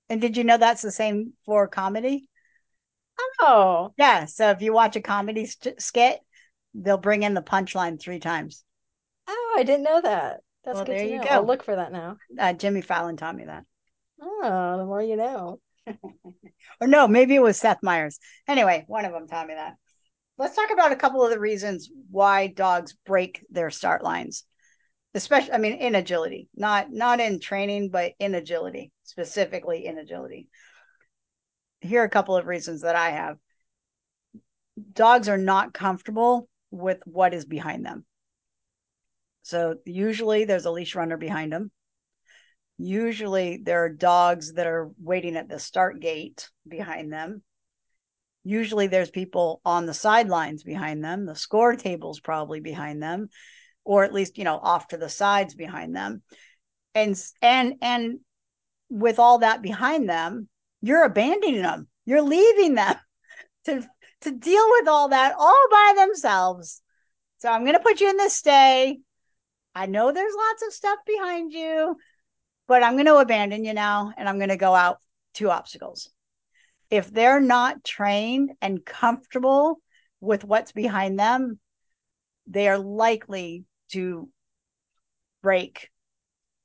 [0.09, 2.27] And did you know that's the same for comedy?
[3.41, 4.25] Oh, Yeah.
[4.25, 6.19] So if you watch a comedy st- skit,
[6.73, 8.63] they'll bring in the punchline three times.
[9.27, 10.41] oh, I didn't know that.
[10.63, 11.23] That's Well, good there to you know.
[11.29, 11.47] I'll go.
[11.47, 12.17] look for that now.
[12.39, 13.65] Uh, Jimmy Fallon taught me that.
[14.21, 15.59] Oh, the more you know.
[16.81, 18.19] Or no, maybe it was Seth Meyers.
[18.47, 19.75] Anyway, one of them taught me that.
[20.37, 24.43] Let's talk about a couple of the reasons why dogs break their start lines.
[25.15, 30.49] Especially, I mean, in agility, not not in training, but in agility, specifically in agility.
[31.79, 33.37] Here are a couple of reasons that I have.
[34.91, 38.05] Dogs are not comfortable with what is behind them.
[39.43, 41.71] So usually there's a leash runner behind them.
[42.77, 47.41] Usually there are dogs that are waiting at the start gate behind them.
[48.43, 51.25] Usually there's people on the sidelines behind them.
[51.25, 53.29] The score table's probably behind them,
[53.85, 56.21] or at least, you know, off to the sides behind them.
[56.93, 58.19] And and and
[58.89, 60.49] with all that behind them,
[60.81, 61.87] you're abandoning them.
[62.05, 62.95] You're leaving them
[63.65, 63.87] to
[64.21, 66.81] to deal with all that all by themselves.
[67.37, 68.99] So I'm going to put you in this stay.
[69.75, 71.97] I know there's lots of stuff behind you,
[72.67, 74.97] but I'm going to abandon you now and I'm going to go out
[75.33, 76.09] two obstacles.
[76.89, 79.81] If they're not trained and comfortable
[80.21, 81.59] with what's behind them,
[82.47, 84.29] they are likely to
[85.41, 85.89] break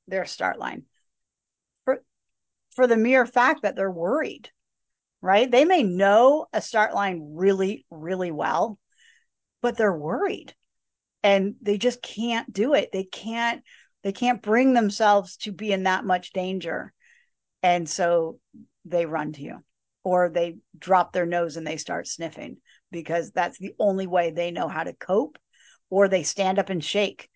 [0.07, 0.83] their start line
[1.85, 2.03] for,
[2.75, 4.49] for the mere fact that they're worried,
[5.21, 5.49] right?
[5.49, 8.77] They may know a start line really, really well,
[9.61, 10.53] but they're worried
[11.23, 12.89] and they just can't do it.
[12.91, 13.63] They can't
[14.03, 16.91] they can't bring themselves to be in that much danger.
[17.61, 18.39] And so
[18.83, 19.59] they run to you
[20.03, 22.57] or they drop their nose and they start sniffing
[22.91, 25.37] because that's the only way they know how to cope
[25.91, 27.29] or they stand up and shake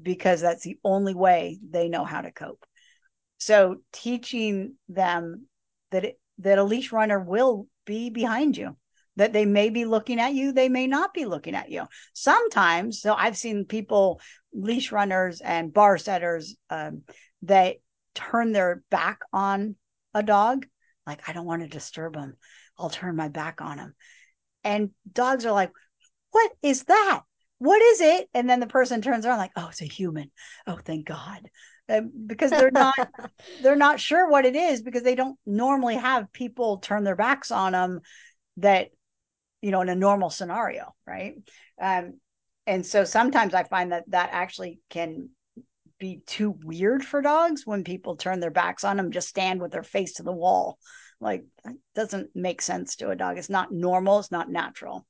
[0.00, 2.64] because that's the only way they know how to cope.
[3.38, 5.48] So teaching them
[5.90, 8.76] that it, that a leash runner will be behind you
[9.16, 11.86] that they may be looking at you, they may not be looking at you.
[12.14, 14.20] Sometimes, so I've seen people,
[14.54, 17.02] leash runners and bar setters, um,
[17.42, 17.76] that
[18.14, 19.76] turn their back on
[20.14, 20.66] a dog.
[21.06, 22.36] Like, I don't want to disturb them.
[22.78, 23.94] I'll turn my back on them,
[24.64, 25.72] And dogs are like,
[26.30, 27.22] what is that?
[27.62, 28.28] What is it?
[28.34, 30.32] And then the person turns around like, oh, it's a human.
[30.66, 31.48] Oh, thank God.
[31.88, 32.96] Uh, because they're not
[33.62, 37.52] they're not sure what it is because they don't normally have people turn their backs
[37.52, 38.00] on them
[38.56, 38.88] that
[39.60, 41.34] you know in a normal scenario right
[41.80, 42.18] um,
[42.66, 45.28] and so sometimes i find that that actually can
[45.98, 49.72] be too weird for dogs when people turn their backs on them just stand with
[49.72, 50.78] their face to the wall
[51.20, 55.06] like it doesn't make sense to a dog it's not normal it's not natural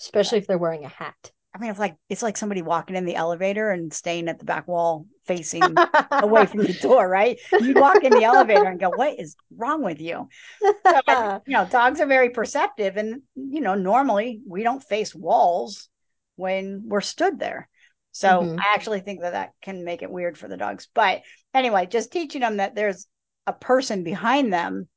[0.00, 3.06] especially if they're wearing a hat I mean, it's like it's like somebody walking in
[3.06, 5.62] the elevator and staying at the back wall facing
[6.10, 7.40] away from the door, right?
[7.50, 10.28] You'd walk in the elevator and go, "What is wrong with you?"
[10.60, 15.88] So, you know, dogs are very perceptive, and you know, normally we don't face walls
[16.34, 17.70] when we're stood there.
[18.12, 18.60] So mm-hmm.
[18.60, 20.88] I actually think that that can make it weird for the dogs.
[20.92, 21.22] But
[21.54, 23.06] anyway, just teaching them that there's
[23.46, 24.88] a person behind them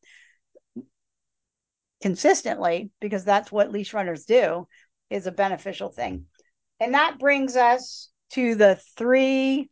[2.01, 4.67] consistently, because that's what leash runners do,
[5.09, 6.25] is a beneficial thing.
[6.79, 9.69] And that brings us to the three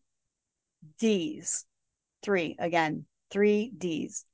[1.00, 1.66] D's.
[2.24, 4.26] Three, again, three D's.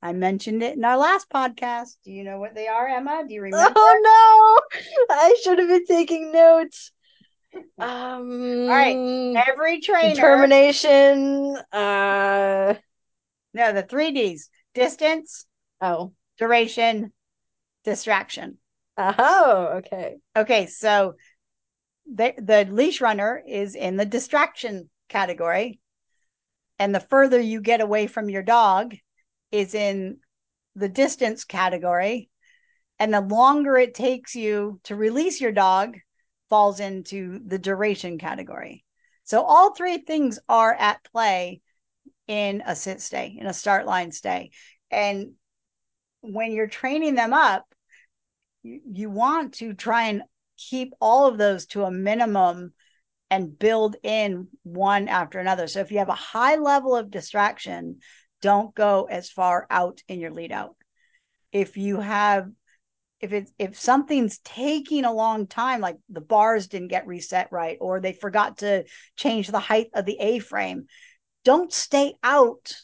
[0.00, 1.96] I mentioned it in our last podcast.
[2.04, 3.24] Do you know what they are, Emma?
[3.26, 3.72] Do you remember?
[3.74, 4.80] Oh no,
[5.10, 6.92] I should have been taking notes.
[7.78, 11.56] Um, All right, every trainer determination.
[11.72, 12.74] Uh,
[13.54, 15.46] no, the three D's: distance,
[15.80, 17.12] oh, duration,
[17.84, 18.58] distraction.
[18.96, 20.18] Oh, okay.
[20.36, 21.14] Okay, so
[22.12, 25.80] the the leash runner is in the distraction category,
[26.78, 28.94] and the further you get away from your dog
[29.50, 30.18] is in
[30.74, 32.30] the distance category,
[32.98, 35.96] and the longer it takes you to release your dog
[36.48, 38.84] falls into the duration category.
[39.24, 41.60] So all three things are at play
[42.26, 44.50] in a sit stay, in a start line stay.
[44.90, 45.32] And
[46.20, 47.64] when you're training them up,
[48.62, 50.22] you, you want to try and
[50.58, 52.74] keep all of those to a minimum
[53.30, 55.66] and build in one after another.
[55.66, 58.00] So if you have a high level of distraction,
[58.42, 60.76] don't go as far out in your lead out.
[61.52, 62.48] If you have
[63.20, 67.76] if it's if something's taking a long time like the bars didn't get reset right
[67.80, 68.84] or they forgot to
[69.16, 70.86] change the height of the a frame
[71.44, 72.74] don't stay out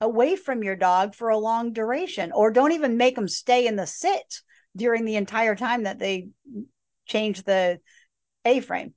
[0.00, 3.76] away from your dog for a long duration or don't even make them stay in
[3.76, 4.40] the sit
[4.76, 6.28] during the entire time that they
[7.06, 7.78] change the
[8.44, 8.94] a frame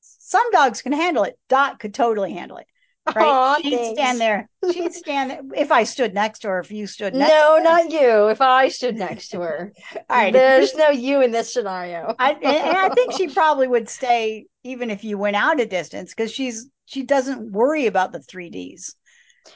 [0.00, 2.66] some dogs can handle it dot could totally handle it
[3.14, 3.26] right?
[3.30, 4.48] Aw, She'd stand there.
[4.62, 5.40] She'd stand there.
[5.54, 7.62] If I stood next to her, if you stood next No, to her.
[7.62, 8.28] not you.
[8.28, 9.72] If I stood next to her,
[10.10, 10.32] All right.
[10.32, 12.14] There's no you in this scenario.
[12.18, 15.66] I, and, and I think she probably would stay even if you went out a
[15.66, 18.94] distance because she's she doesn't worry about the 3Ds,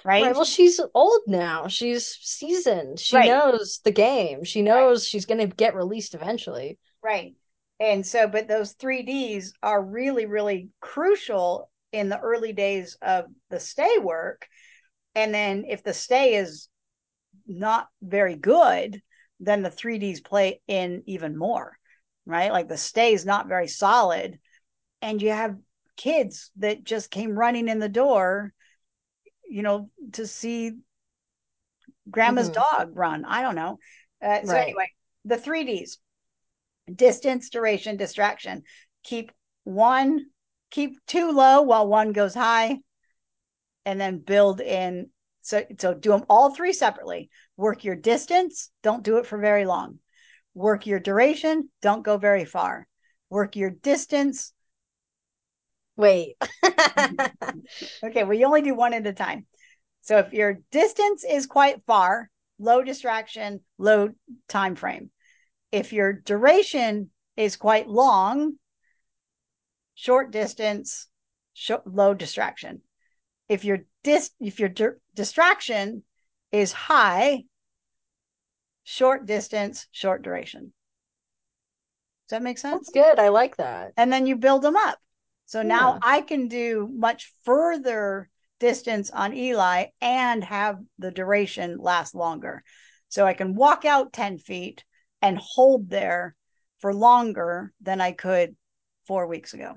[0.04, 0.20] Right.
[0.22, 0.34] right?
[0.34, 1.68] Well, she's old now.
[1.68, 2.98] She's seasoned.
[3.00, 3.28] She Right.
[3.28, 4.44] knows the game.
[4.44, 6.78] She knows she's going to get released eventually.
[7.02, 7.34] Right.
[7.80, 13.58] And so, but those 3Ds are really, really crucial in the early days of the
[13.58, 14.46] stay work.
[15.14, 16.68] And then if the stay is
[17.46, 19.02] not very good,
[19.40, 21.76] then the 3Ds play in even more,
[22.26, 22.52] right?
[22.52, 24.38] Like the stay is not very solid.
[25.02, 25.56] And you have
[25.96, 28.52] kids that just came running in the door,
[29.48, 30.72] you know, to see
[32.10, 32.54] grandma's Mhm.
[32.72, 33.24] dog run.
[33.24, 33.78] I don't know.
[34.22, 34.66] Uh, so, Right.
[34.68, 34.90] anyway,
[35.24, 35.98] the 3Ds
[36.94, 38.62] distance, duration, distraction.
[39.04, 39.32] Keep
[39.64, 40.26] one,
[40.70, 42.78] keep two low while one goes high,
[43.84, 45.10] and then build in.
[45.42, 47.30] So, so do them all three separately.
[47.56, 48.70] Work your distance.
[48.82, 49.98] Don't do it for very long.
[50.54, 51.70] Work your duration.
[51.80, 52.86] Don't go very far.
[53.30, 54.52] Work your distance.
[55.96, 56.36] Wait.
[58.02, 59.46] Okay, well, you only do one at a time.
[60.02, 64.10] So if your distance is quite far, low distraction, low
[64.48, 65.10] time frame.
[65.72, 68.54] If your duration is quite long,
[69.94, 71.08] short distance,
[71.52, 72.82] short, low distraction.
[73.48, 76.04] If your dis if your di- distraction
[76.52, 77.44] is high,
[78.84, 80.72] short distance, short duration.
[82.28, 82.90] Does that make sense?
[82.92, 83.18] That's good.
[83.18, 83.92] I like that.
[83.96, 84.98] and then you build them up.
[85.46, 88.30] So now I can do much further
[88.60, 92.62] distance on Eli and have the duration last longer.
[93.08, 94.84] So I can walk out 10 feet
[95.22, 96.34] and hold there
[96.78, 98.56] for longer than I could
[99.06, 99.76] four weeks ago.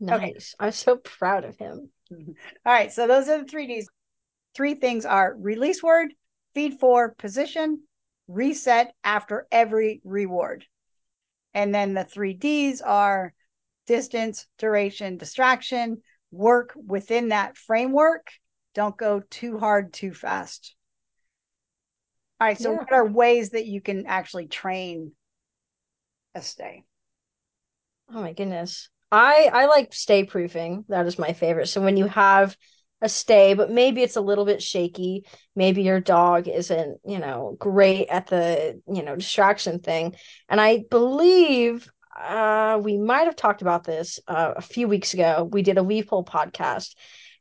[0.00, 0.54] Nice.
[0.58, 1.90] I'm so proud of him.
[2.12, 2.32] Mm-hmm.
[2.66, 2.92] All right.
[2.92, 3.86] So those are the three Ds.
[4.54, 6.12] Three things are release word,
[6.54, 7.82] feed for, position,
[8.28, 10.66] reset after every reward.
[11.54, 13.32] And then the three Ds are
[13.86, 16.02] distance, duration, distraction.
[16.30, 18.28] Work within that framework.
[18.74, 20.74] Don't go too hard, too fast.
[22.42, 22.60] All right.
[22.60, 22.78] So, Yeah.
[22.78, 25.12] what are ways that you can actually train
[26.34, 26.82] a stay?
[28.12, 28.88] Oh my goodness.
[29.12, 30.84] I I like stay proofing.
[30.88, 31.68] That is my favorite.
[31.68, 32.56] So when you have
[33.00, 35.24] a stay, but maybe it's a little bit shaky,
[35.54, 40.16] maybe your dog isn't, you know, great at the, you know, distraction thing.
[40.48, 41.88] And I believe
[42.20, 45.48] uh we might have talked about this uh, a few weeks ago.
[45.52, 46.96] We did a Weave Pole podcast,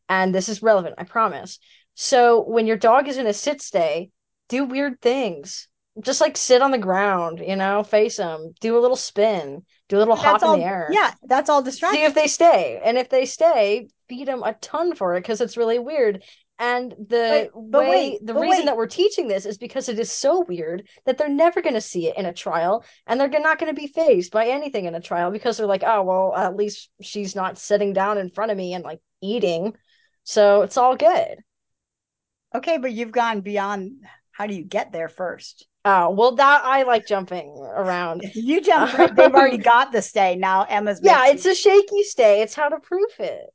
[0.08, 1.58] and this is relevant, I promise.
[1.96, 4.12] So when your dog is in a sit stay,
[4.52, 5.68] do weird things.
[6.02, 9.98] Just like sit on the ground, you know, face them, do a little spin, do
[9.98, 12.00] a little That's hop in the air Yeah, that's all distracting.
[12.02, 12.80] see if they stay.
[12.84, 16.24] And if they stay, feed them a ton for it because it's really weird.
[16.60, 18.66] And the But- but way, wait, the reason wait.
[18.68, 21.82] that we're teaching this is because it is so weird that they're never going to
[21.82, 24.96] see it in a trial and they're not going to be phased by anything in
[24.96, 28.52] a trial because they're like, oh, well, at least she's not sitting down in front
[28.52, 29.76] of me and like eating.
[30.24, 31.40] So it's all good.
[32.56, 34.06] Okay, but you've gone beyond.
[34.41, 35.67] How do you get there first?
[35.86, 38.23] Oh, well, that I like jumping around.
[38.34, 39.15] You right.
[39.15, 40.36] They've already got the stay.
[40.36, 40.99] Now Emma's.
[41.04, 42.41] Yeah, it's a shaky stay.
[42.41, 43.54] It's how to proof it.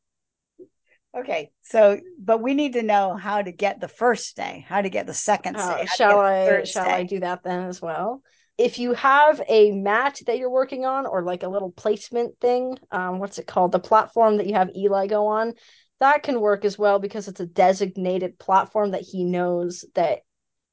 [1.19, 4.89] Okay, so but we need to know how to get the first stay, how to
[4.89, 5.65] get the second stay.
[5.65, 6.93] Oh, how to shall I shall stay.
[6.93, 8.23] I do that then as well?
[8.57, 12.79] If you have a mat that you're working on or like a little placement thing,
[12.93, 13.73] um, what's it called?
[13.73, 15.55] The platform that you have Eli go on,
[15.99, 20.21] that can work as well because it's a designated platform that he knows that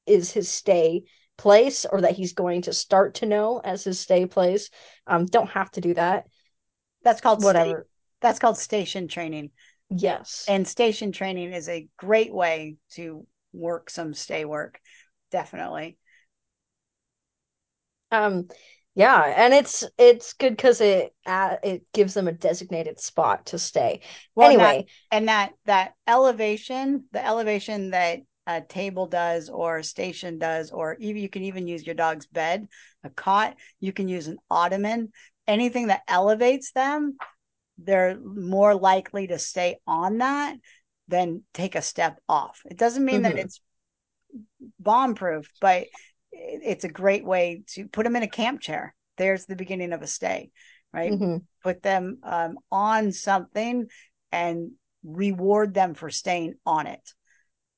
[0.06, 1.04] is his stay
[1.36, 4.70] place or that he's going to start to know as his stay place.
[5.06, 6.26] Um, don't have to do that.
[7.02, 7.86] That's called sta- Whatever.
[8.20, 9.50] that's called station training.
[9.90, 10.46] Yes.
[10.48, 14.80] And station training is a great way to work some stay work.
[15.30, 15.98] Definitely.
[18.10, 18.48] Um,
[18.94, 23.58] yeah, and it's it's good because it uh, it gives them a designated spot to
[23.58, 24.00] stay.
[24.36, 29.78] Well, and that- anyway, and that that elevation, the elevation that a table does or
[29.78, 32.68] a station does, or even you can even use your dog's bed,
[33.02, 33.56] a cot.
[33.80, 35.12] You can use an ottoman.
[35.46, 37.16] Anything that elevates them,
[37.78, 40.56] they're more likely to stay on that
[41.08, 42.62] than take a step off.
[42.66, 43.38] It doesn't mean that Mhm.
[43.38, 43.60] it's
[44.78, 45.86] bomb proof, but
[46.32, 48.94] it's a great way to put them in a camp chair.
[49.16, 50.50] There's the beginning of a stay,
[50.92, 51.16] right?
[51.16, 51.46] mhm.
[51.62, 53.86] put them um, on something
[54.30, 54.72] and
[55.02, 57.00] reward them for staying on it.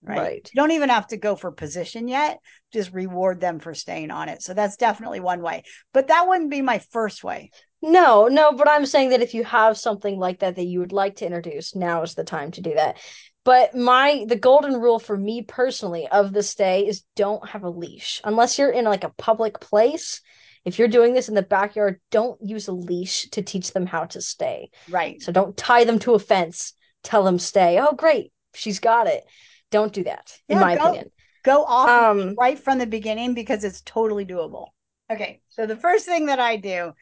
[0.03, 0.19] Right?
[0.19, 0.51] Right.
[0.55, 2.39] You don't even have to go for position yet.
[2.73, 4.43] Just reward them for staying on it.
[4.43, 5.65] So that's definitely one way.
[5.93, 7.51] But that wouldn't be my first way.
[7.83, 10.93] No, no, but I'm saying that if you have something like that that you would
[10.93, 12.99] like to introduce, now is the time to do that.
[13.45, 17.71] But my the golden rule for me personally of the stay is don't have a
[17.71, 20.21] leash unless you're in like a public place.
[20.65, 24.07] If you're doing this in the backyard, don't use a leash to teach them how
[24.07, 24.71] to stay.
[24.91, 25.23] Right.
[25.23, 26.73] So don't tie them to a fence,
[27.05, 27.79] tell them stay.
[27.79, 29.23] Oh, great, she's got it.
[29.71, 31.11] Don't do that, in my go opinion.
[31.43, 34.69] go off Um, right from the beginning because it's totally doable.
[35.11, 36.93] Okay, so the first thing that I do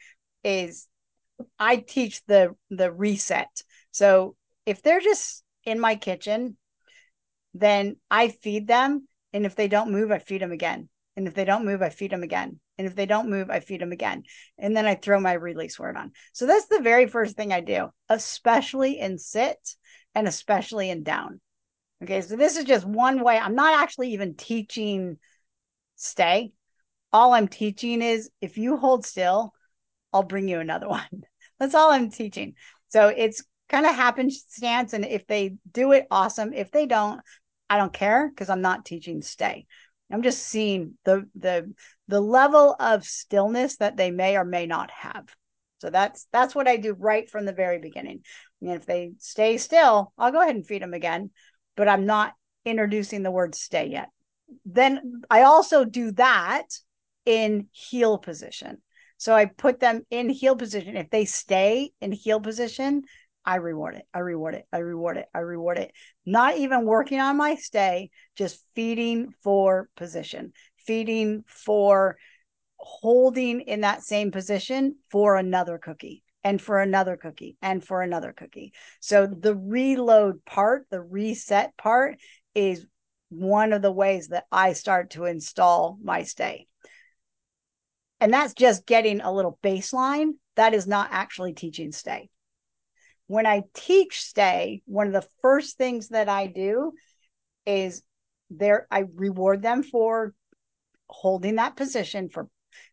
[0.43, 0.87] is
[1.59, 3.63] I teach the the reset.
[3.91, 4.35] So
[4.65, 6.57] if they're just in my kitchen,
[7.53, 10.89] then I feed them, and if they don't move, I feed them again.
[11.17, 12.59] And if they don't move, I feed them again.
[12.77, 14.23] And if they don't move, I feed them again.
[14.57, 16.11] And then I throw my release word on.
[16.33, 19.57] So that's the very first thing I do, especially in sit
[20.13, 21.39] and especially in down.
[22.05, 23.35] Okay, so this is just one way.
[23.35, 25.17] I'm not actually even teaching
[25.95, 26.51] stay.
[27.11, 29.53] All I'm teaching is if you hold still,
[30.13, 31.23] I'll bring you another one.
[31.59, 32.53] That's all I'm teaching.
[32.89, 34.93] So it's kind of happenstance.
[34.93, 36.53] And if they do it, awesome.
[36.53, 37.21] If they don't,
[37.71, 39.65] I don't care because I'm not teaching stay.
[40.11, 41.73] I'm just seeing the the
[42.07, 45.25] the level of stillness that they may or may not have.
[45.79, 48.21] So that's that's what I do right from the very beginning.
[48.61, 51.31] And if they stay still, I'll go ahead and feed them again,
[51.75, 52.33] but I'm not
[52.65, 54.09] introducing the word stay yet.
[54.65, 56.65] Then I also do that
[57.25, 58.81] in heel position.
[59.17, 60.97] So I put them in heel position.
[60.97, 63.03] If they stay in heel position,
[63.45, 64.05] I reward it.
[64.13, 64.65] I reward it.
[64.73, 65.27] I reward it.
[65.33, 65.91] I reward it.
[66.25, 70.53] Not even working on my stay, just feeding for position,
[70.85, 72.17] feeding for
[72.77, 78.31] holding in that same position for another cookie and for another cookie and for another
[78.31, 78.71] cookie.
[78.99, 82.19] So the reload part, the reset part
[82.53, 82.85] is
[83.29, 86.67] one of the ways that I start to install my stay.
[88.21, 90.33] And that's just getting a little baseline.
[90.55, 92.29] That is not actually teaching stay.
[93.25, 96.93] When I teach stay, one of the first things that I do
[97.65, 98.03] is
[98.51, 100.35] there I reward them for
[101.09, 102.47] holding that position for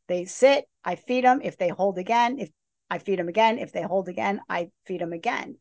[0.09, 1.40] they sit, I feed them.
[1.42, 2.50] If they hold again, if
[2.93, 5.57] I feed them again, if they hold again, I feed them again.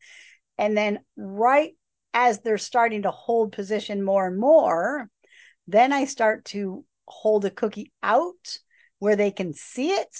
[0.58, 1.72] And then right
[2.12, 5.08] as they're starting to hold position more and more,
[5.66, 8.58] then I start to hold a cookie out
[8.98, 10.14] where they can see it.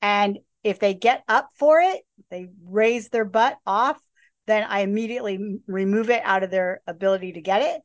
[0.00, 2.00] And if they get up for it,
[2.30, 4.00] they raise their butt off,
[4.46, 7.82] then I immediately remove it out of their ability to get it.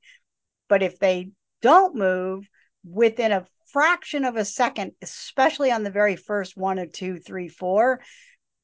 [0.69, 1.31] But if they
[1.61, 2.47] don't move
[2.85, 7.49] within a fraction of a second, especially on the very first one or two, three,
[7.49, 7.99] four,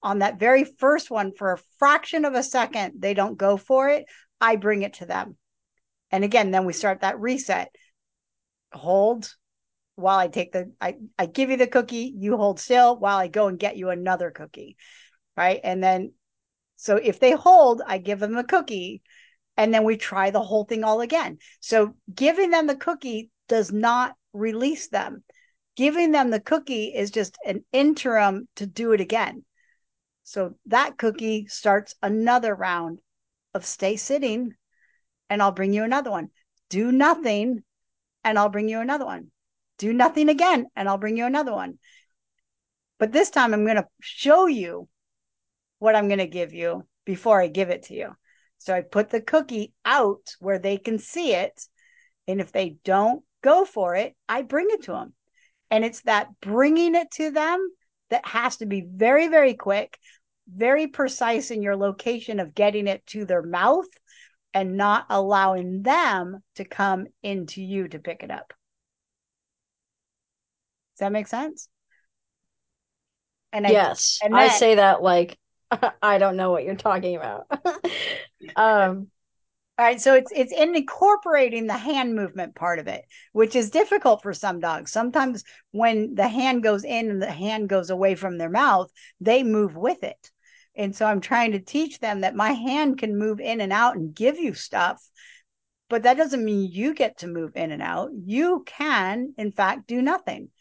[0.05, 3.89] on that very first one, for a fraction of a second, they don't go for
[3.89, 4.05] it,
[4.39, 5.35] I bring it to them.
[6.11, 7.73] And again, then we start that reset.
[8.71, 9.33] Hold,
[9.95, 13.27] while I take the I, I give you the cookie, you hold still while I
[13.27, 14.77] go and get you another cookie.
[15.35, 15.59] Right.
[15.63, 16.13] And then
[16.75, 19.01] so if they hold, I give them a cookie
[19.57, 21.39] and then we try the whole thing all again.
[21.61, 25.23] So giving them the cookie does not release them.
[25.75, 29.43] Giving them the cookie is just an interim to do it again.
[30.25, 32.99] So that cookie starts another round
[33.53, 34.53] of stay sitting
[35.29, 36.29] and I'll bring you another one.
[36.69, 37.63] Do nothing
[38.25, 39.31] and I'll bring you another one
[39.77, 41.79] do nothing again and I'll bring you another one.
[42.97, 44.87] But this time I'm going to show you
[45.79, 48.15] what I'm going to give you before I give it to you.
[48.57, 51.61] So I put the cookie out where they can see it.
[52.27, 55.13] And if they don't go for it, I bring it to them.
[55.69, 57.69] And it's that bringing it to them
[58.09, 59.97] that has to be very, very quick,
[60.47, 63.87] very precise in your location of getting it to their mouth
[64.53, 68.53] and not allowing them to come into you to pick it up.
[70.93, 71.67] Does that make sense?
[73.51, 75.37] And I yes, and I then say that like
[76.01, 77.47] I don't know what you're talking about.
[78.55, 79.07] um,
[79.77, 83.03] all right, so it's it's in incorporating the hand movement part of it,
[83.33, 84.89] which is difficult for some dogs.
[84.89, 89.43] Sometimes when the hand goes in and the hand goes away from their mouth, they
[89.43, 90.31] move with it.
[90.77, 93.97] And so I'm trying to teach them that my hand can move in and out
[93.97, 95.05] and give you stuff,
[95.89, 98.11] but that doesn't mean you get to move in and out.
[98.13, 100.51] You can, in fact, do nothing.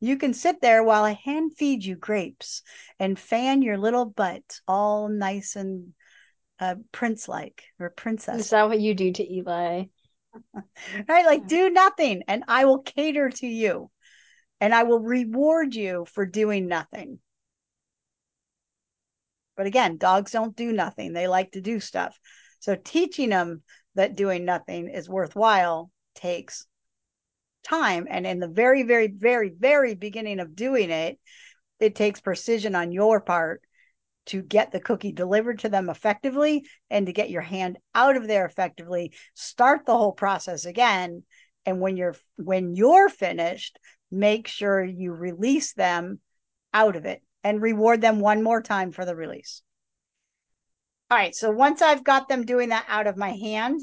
[0.00, 2.62] You can sit there while I hand feed you grapes
[2.98, 5.94] and fan your little butt all nice and
[6.64, 8.40] uh, prince like or princess.
[8.40, 9.84] is that what you do to Eli?
[11.08, 11.26] right?
[11.26, 13.90] Like, do nothing and I will cater to you
[14.60, 17.18] and I will reward you for doing nothing.
[19.56, 22.18] But again, dogs don't do nothing, they like to do stuff.
[22.60, 23.62] So, teaching them
[23.94, 26.66] that doing nothing is worthwhile takes
[27.62, 28.06] time.
[28.10, 31.18] And in the very, very, very, very beginning of doing it,
[31.78, 33.62] it takes precision on your part
[34.26, 38.26] to get the cookie delivered to them effectively and to get your hand out of
[38.26, 39.12] there effectively.
[39.34, 41.22] Start the whole process again.
[41.66, 43.78] And when you're when you're finished
[44.10, 46.20] make sure you release them
[46.72, 49.62] out of it and reward them one more time for the release.
[51.10, 51.34] All right.
[51.34, 53.80] So once i've got them doing that out of my hand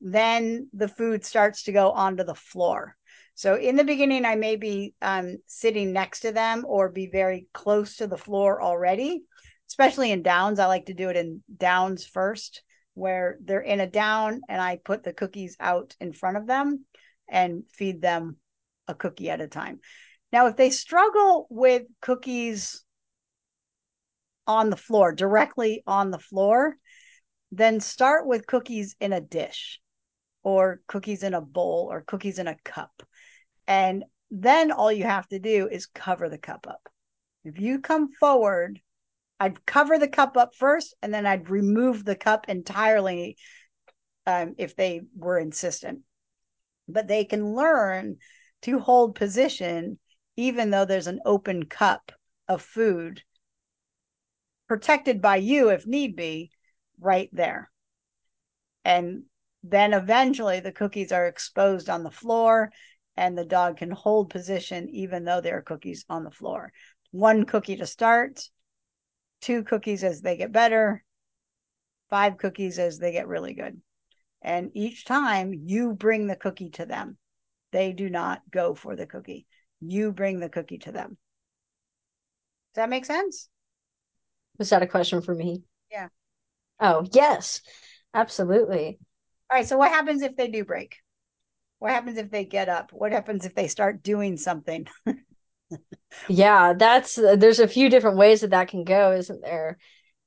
[0.00, 2.96] then the food starts to go onto the floor.
[3.34, 7.46] So in the beginning i may be um, sitting next to them or be very
[7.52, 9.24] close to the floor already
[9.68, 10.58] especially in downs.
[10.58, 12.62] I like to do it in downs first,
[12.94, 16.84] where they're in a down and I put the cookies out in front of them
[17.28, 18.36] and feed them
[18.86, 19.80] a cookie at a time.
[20.32, 22.84] Now, if they struggle with cookies
[24.46, 26.76] on the floor, directly on the floor,
[27.50, 29.80] then start with cookies in a dish
[30.42, 33.02] or cookies in a bowl or cookies in a cup.
[33.66, 36.88] And then all you have to do is cover the cup up.
[37.44, 38.80] If you come forward
[39.40, 43.36] I'd cover the cup up first and then I'd remove the cup entirely
[44.26, 46.00] um, if they were insistent.
[46.88, 48.18] But they can learn
[48.62, 49.98] to hold position
[50.36, 52.12] even though there's an open cup
[52.48, 53.22] of food
[54.68, 56.50] protected by you if need be
[56.98, 57.70] right there.
[58.84, 59.24] And
[59.62, 62.70] then eventually the cookies are exposed on the floor
[63.16, 66.72] and the dog can hold position even though there are cookies on the floor.
[67.10, 68.40] One cookie to start,
[69.44, 71.04] two cookies as they get better,
[72.08, 73.78] five cookies as they get really good.
[74.40, 77.18] And each time you bring the cookie to them,
[77.70, 79.46] they do not go for the cookie.
[79.80, 81.18] You bring the cookie to them.
[82.72, 83.50] Does that make sense?
[84.58, 85.62] Was that a question for me?
[85.90, 86.08] Yeah.
[86.80, 87.60] Oh, yes,
[88.14, 88.98] absolutely.
[89.50, 89.68] All right.
[89.68, 90.96] So, what happens if they do break?
[91.80, 92.92] What happens if they get up?
[92.92, 94.86] What happens if they start doing something?
[96.28, 99.78] yeah, that's there's a few different ways that that can go, isn't there?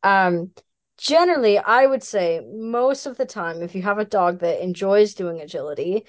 [0.03, 0.51] Um,
[0.97, 5.13] generally, I would say most of the time, if you have a dog that enjoys
[5.13, 6.05] doing agility,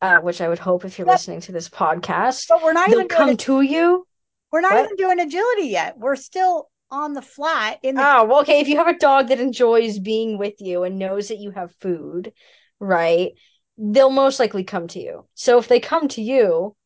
[0.00, 1.14] uh, which I would hope if you're yep.
[1.14, 4.06] listening to this podcast, but we're not even come to you.
[4.50, 4.84] We're not what?
[4.84, 5.98] even doing agility yet.
[5.98, 8.60] We're still on the flat in the Oh, well, okay.
[8.60, 11.74] If you have a dog that enjoys being with you and knows that you have
[11.80, 12.32] food,
[12.78, 13.32] right?
[13.78, 15.26] They'll most likely come to you.
[15.34, 16.76] So if they come to you,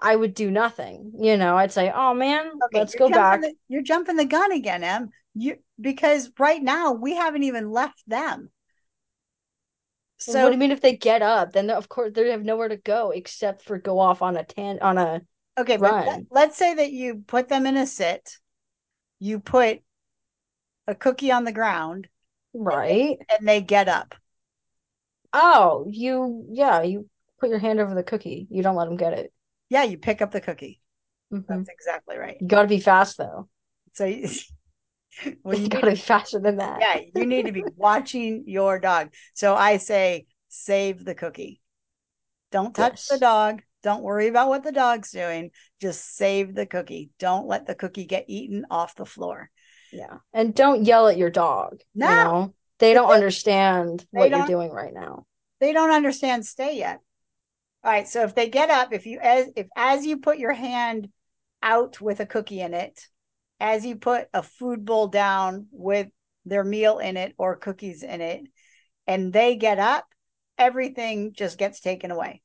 [0.00, 1.12] I would do nothing.
[1.18, 4.52] You know, I'd say, "Oh man, okay, let's go back." The, you're jumping the gun
[4.52, 5.10] again, Em.
[5.34, 8.50] You because right now we haven't even left them.
[10.18, 11.52] So what do you mean if they get up?
[11.52, 14.78] Then of course they have nowhere to go except for go off on a tan
[14.80, 15.22] on a
[15.58, 15.76] okay.
[15.76, 16.04] Run.
[16.04, 18.38] But let's say that you put them in a sit.
[19.18, 19.80] You put
[20.86, 22.08] a cookie on the ground,
[22.52, 23.18] right?
[23.18, 24.14] And they, and they get up.
[25.32, 28.46] Oh, you yeah, you put your hand over the cookie.
[28.50, 29.32] You don't let them get it.
[29.70, 30.80] Yeah, you pick up the cookie.
[31.32, 31.44] Mm-hmm.
[31.48, 32.36] That's exactly right.
[32.40, 33.48] You got to be fast though.
[33.94, 34.28] So you,
[35.42, 36.80] well, you, you got to be faster than that.
[36.80, 39.12] Yeah, you need to be watching your dog.
[39.34, 41.60] So I say save the cookie.
[42.52, 43.08] Don't touch yes.
[43.08, 43.62] the dog.
[43.82, 45.52] Don't worry about what the dog's doing.
[45.80, 47.10] Just save the cookie.
[47.18, 49.50] Don't let the cookie get eaten off the floor.
[49.92, 50.18] Yeah.
[50.32, 51.80] And don't yell at your dog.
[51.94, 52.08] No.
[52.08, 52.54] You know?
[52.78, 55.26] They don't understand they what don't, you're doing right now.
[55.60, 57.00] They don't understand stay yet.
[57.82, 58.06] All right.
[58.06, 61.08] So if they get up, if you as if as you put your hand
[61.62, 63.00] out with a cookie in it,
[63.58, 66.08] as you put a food bowl down with
[66.44, 68.42] their meal in it or cookies in it,
[69.06, 70.06] and they get up,
[70.58, 72.42] everything just gets taken away.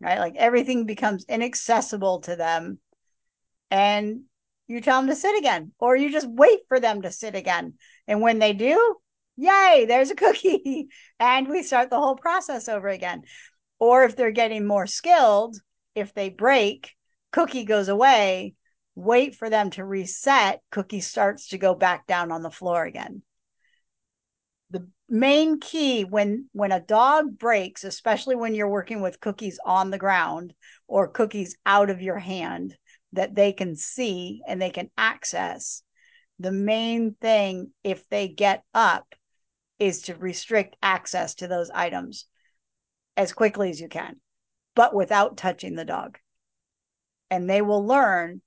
[0.00, 0.18] Right?
[0.18, 2.78] Like everything becomes inaccessible to them.
[3.70, 4.22] And
[4.68, 7.74] you tell them to sit again, or you just wait for them to sit again.
[8.06, 8.96] And when they do,
[9.36, 10.88] yay, there's a cookie.
[11.20, 13.22] and we start the whole process over again.
[13.78, 15.56] Or if they're getting more skilled,
[15.94, 16.94] if they break,
[17.32, 18.54] cookie goes away,
[18.94, 23.22] wait for them to reset, cookie starts to go back down on the floor again.
[24.70, 29.90] The main key when when a dog breaks, especially when you're working with cookies on
[29.90, 30.52] the ground
[30.86, 32.76] or cookies out of your hand
[33.12, 35.82] that they can see and they can access,
[36.38, 39.14] the main thing if they get up
[39.78, 42.26] is to restrict access to those items
[43.18, 44.16] as quickly as you can,
[44.74, 46.18] but without touching the dog.
[47.30, 48.40] And they will learn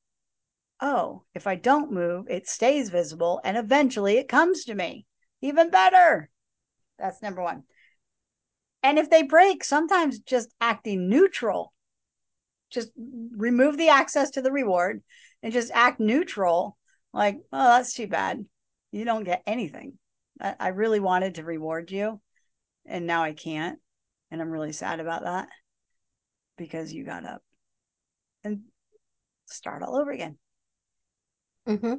[0.81, 5.05] oh, if I don't move, it stays visible and eventually it comes to me.
[5.41, 6.29] Even better.
[6.97, 7.63] That's number one.
[8.83, 11.71] And if they break, sometimes just acting neutral,
[12.71, 15.03] just remove the access to the reward
[15.43, 16.77] and just act neutral.
[17.13, 18.43] Like, oh, that's too bad.
[18.91, 19.99] You don't get anything.
[20.39, 22.19] I, really wanted to reward you
[22.87, 23.77] and now I can't.
[24.31, 25.49] And I'm really sad about that
[26.57, 27.41] because you got up
[28.43, 28.61] and
[29.45, 30.37] start all over again.
[31.65, 31.95] hmm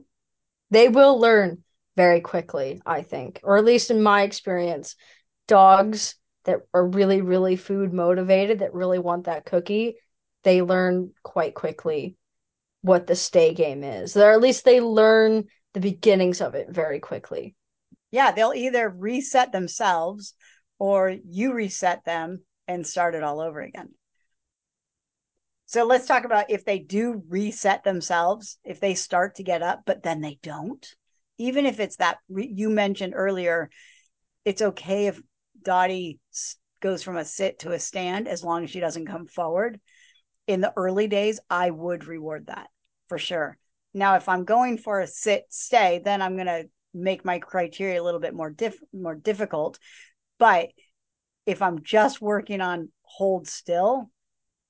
[0.71, 1.65] They will learn
[1.97, 4.97] very quickly, I think, or at least in my experience,
[5.49, 9.97] dogs that are really, really food motivated, that really want that cookie,
[10.45, 12.17] they learn quite quickly
[12.83, 14.17] what the stay game is.
[14.17, 17.55] Or at least they learn the beginnings of it very quickly.
[18.11, 20.35] Yeah, they'll either reset themselves
[20.83, 23.89] or you reset them and start it all over again.
[25.67, 29.83] So let's talk about if they do reset themselves, if they start to get up,
[29.87, 30.85] but then they don't.
[31.39, 33.71] Even if it's that you mentioned earlier,
[34.45, 35.23] it's okay if
[35.63, 36.19] Dottie
[36.81, 39.79] goes from a sit to a stand as long as she doesn't come forward.
[40.49, 42.67] In the early days, I would reward that
[43.09, 43.57] for sure.
[43.95, 48.03] Now, if I'm going for a sit stay, then I'm going to make my criteria
[48.03, 49.79] a little bit more diff more difficult.
[50.43, 50.71] But
[51.47, 54.11] if I'm just working on hold still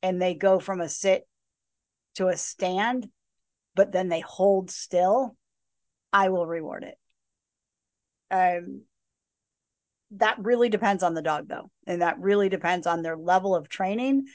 [0.03, 1.27] and they go from a sit
[2.17, 3.09] to a stand,
[3.75, 5.35] but then they hold still,
[6.13, 6.99] I will reward it.
[8.31, 8.83] Um,
[10.11, 13.71] that really depends on the dog though and that really depends on their level of
[13.71, 14.27] training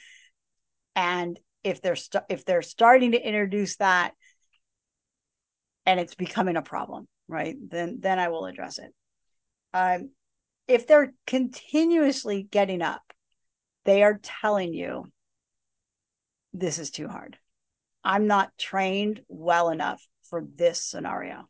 [0.96, 4.12] and if they're st- if they're starting to introduce that
[5.86, 8.92] and it's becoming a problem right then then i will address it
[9.72, 10.10] um,
[10.68, 13.02] if they're continuously getting up
[13.84, 15.06] they are telling you
[16.52, 17.38] this is too hard.
[18.04, 21.48] I'm not trained well enough for this scenario.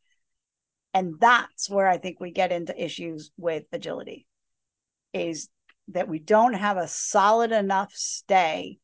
[0.95, 4.27] And that's where i think we get into issues with agility
[5.13, 5.49] is
[5.89, 8.79] that we don't have a solid enough stay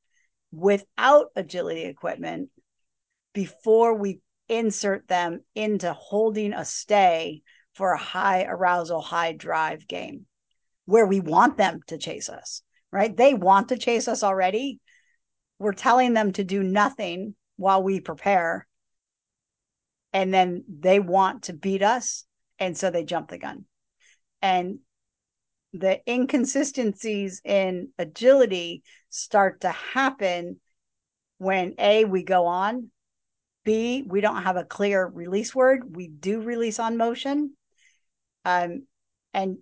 [0.53, 2.51] without agility equipment
[3.32, 7.43] before we insert them into holding a stay
[7.74, 10.26] for a high arousal, high drive game
[10.86, 13.16] where we want them to chase us, right?
[13.16, 14.80] They want to chase us already.
[15.58, 18.66] We're telling them to do nothing while we prepare.
[20.12, 22.24] And then they want to beat us.
[22.58, 23.64] And so they jump the gun.
[24.42, 24.78] And
[25.72, 30.60] the inconsistencies in agility start to happen
[31.38, 32.90] when A, we go on,
[33.64, 35.96] B, we don't have a clear release word.
[35.96, 37.56] We do release on motion.
[38.45, 38.86] Um,
[39.32, 39.59] and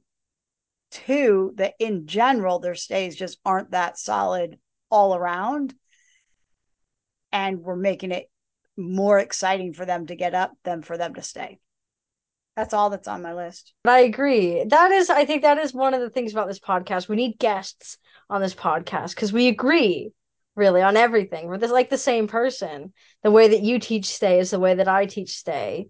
[0.91, 4.59] two, that in general, their stays just aren't that solid
[4.91, 5.75] all around.
[7.33, 8.31] And we're making it
[8.77, 11.59] more exciting for them to get up than for them to stay.
[12.57, 13.73] That's all that's on my list.
[13.85, 14.65] I agree.
[14.65, 17.09] That is, I think that is one of the things about this podcast.
[17.09, 17.97] We need guests
[18.29, 20.13] on this podcast because we agree
[20.55, 21.47] really on everything.
[21.47, 22.93] We're like the same person.
[23.23, 25.87] The way that you teach stay is the way that I teach stay,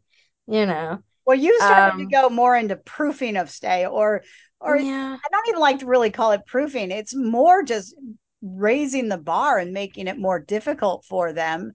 [0.47, 1.01] you know.
[1.27, 4.23] Well, you started to Um, go more into proofing of stay, or
[4.61, 5.19] or yeah.
[5.25, 6.91] I don't even like to really call it proofing.
[6.91, 7.95] It's more just
[8.43, 11.73] raising the bar and making it more difficult for them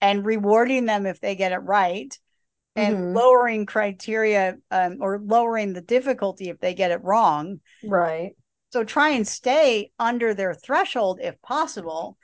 [0.00, 2.16] and rewarding them if they get it right
[2.76, 7.60] and hmm lowering criteria um, or lowering the difficulty if they get it wrong.
[7.82, 8.36] Right.
[8.72, 12.16] So try and stay under their threshold if possible.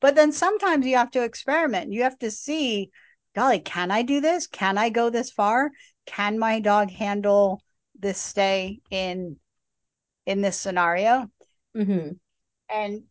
[0.00, 1.92] But then sometimes you have to experiment.
[1.92, 2.90] You have to see,
[3.34, 4.46] golly, can I do this?
[4.46, 5.70] Can I go this far?
[6.10, 7.62] Can my dog handle
[7.98, 9.36] this stay in
[10.26, 11.30] in this scenario?
[11.72, 12.10] hmm
[12.68, 13.04] And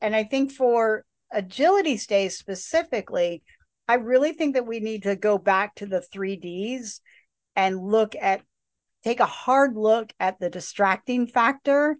[0.00, 3.42] and I think for agility stays specifically,
[3.86, 7.00] I really think that we need to go back to the 3Ds
[7.56, 8.40] and look at
[9.04, 11.98] take a hard look at the distracting factor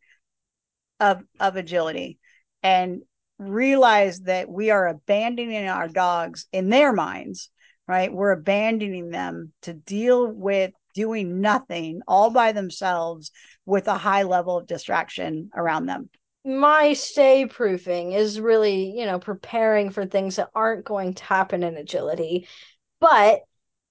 [1.00, 2.18] of of agility
[2.62, 3.02] and
[3.38, 7.50] realize that we are abandoning our dogs in their minds
[7.90, 13.30] right we're abandoning them to deal with doing nothing all by themselves
[13.66, 16.08] with a high level of distraction around them
[16.44, 21.62] My stay proofing is really, you know, preparing for things that aren't going to happen
[21.62, 22.48] in agility,
[22.98, 23.40] but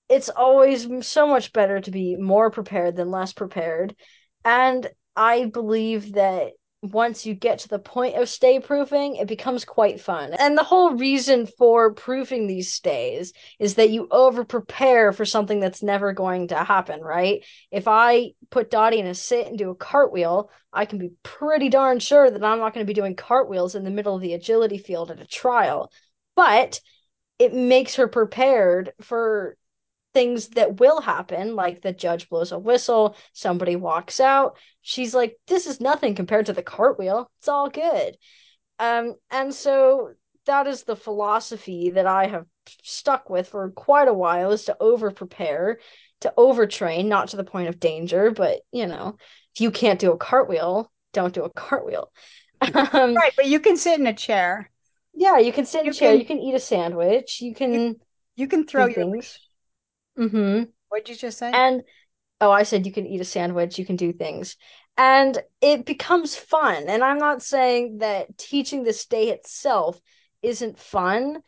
[0.09, 3.95] it's always so much better to be more prepared than less prepared.
[4.43, 9.65] And I believe that once you get to the point of stay proofing, it becomes
[9.65, 10.33] quite fun.
[10.33, 15.59] And the whole reason for proofing these stays is that you over prepare for something
[15.59, 17.43] that's never going to happen, right?
[17.69, 21.67] If I put Dottie in a sit and do a cartwheel, I can be pretty
[21.67, 24.33] darn sure that I'm not going to be doing cartwheels in the middle of the
[24.33, 25.91] agility field at a trial.
[26.35, 26.79] But
[27.39, 29.57] it makes her prepared for
[30.13, 34.57] things that will happen, like the judge blows a whistle, somebody walks out.
[34.81, 37.29] She's like, this is nothing compared to the cartwheel.
[37.39, 38.17] It's all good.
[38.79, 40.13] Um, and so
[40.45, 42.45] that is the philosophy that I have
[42.83, 45.79] stuck with for quite a while is to over prepare,
[46.21, 49.17] to overtrain, not to the point of danger, but you know,
[49.55, 52.11] if you can't do a cartwheel, don't do a cartwheel.
[52.93, 54.69] um, right but you can sit in a chair
[55.19, 57.49] yeah, you can sit in a you chair, you can can eat a sandwich, you
[57.49, 57.95] you can
[58.37, 59.05] you can throw your
[60.19, 60.63] Mm-hmm.
[60.89, 61.51] What'd you just say?
[61.53, 61.83] And
[62.41, 64.57] oh, I said you can eat a sandwich, you can do things.
[64.97, 66.85] And it becomes fun.
[66.87, 69.99] And I'm not saying that teaching this day itself
[70.41, 71.41] isn't fun,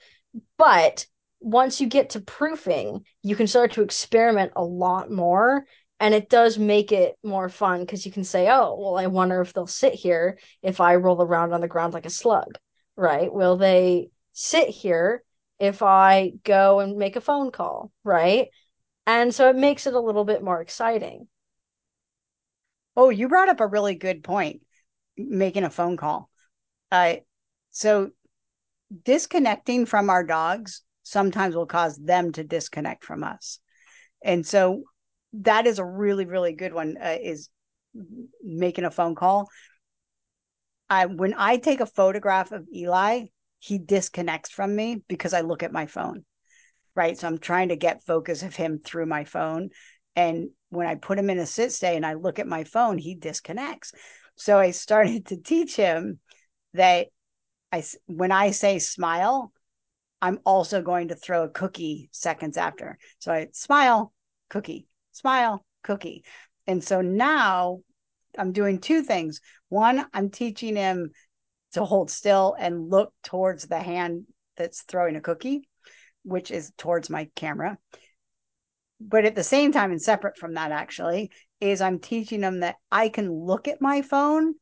[0.57, 1.05] but
[1.41, 5.65] once you get to proofing, you can start to experiment a lot more.
[5.99, 9.41] And it does make it more fun because you can say, oh, well, I wonder
[9.41, 12.57] if they'll sit here if I roll around on the ground like a slug,
[12.95, 13.31] right?
[13.31, 15.23] Will they sit here
[15.59, 18.47] if I go and make a phone call, right?
[19.07, 21.27] And so it makes it a little bit more exciting.
[22.95, 24.61] Oh, you brought up a really good point,
[25.17, 26.29] making a phone call.
[26.91, 27.15] Uh,
[27.71, 28.11] so
[29.03, 33.59] disconnecting from our dogs sometimes will cause them to disconnect from us.
[34.21, 34.83] And so
[35.33, 37.49] that is a really, really good one uh, is
[38.43, 39.49] making a phone call.
[40.89, 43.27] I when I take a photograph of Eli,
[43.59, 46.25] he disconnects from me because I look at my phone.
[47.01, 47.17] Right.
[47.17, 49.71] So I'm trying to get focus of him through my phone.
[50.15, 52.99] And when I put him in a sit stay and I look at my phone,
[52.99, 53.91] he disconnects.
[54.35, 56.19] So I started to teach him
[56.75, 57.07] that
[57.71, 59.51] I when I say smile,
[60.21, 62.99] I'm also going to throw a cookie seconds after.
[63.17, 64.13] So I smile,
[64.51, 66.23] cookie, smile, cookie.
[66.67, 67.79] And so now
[68.37, 69.41] I'm doing two things.
[69.69, 71.09] One, I'm teaching him
[71.73, 75.67] to hold still and look towards the hand that's throwing a cookie,
[76.23, 77.77] which is towards my camera.
[78.99, 82.75] But at the same time, and separate from that, actually, is I'm teaching them that
[82.91, 84.53] I can look at my phone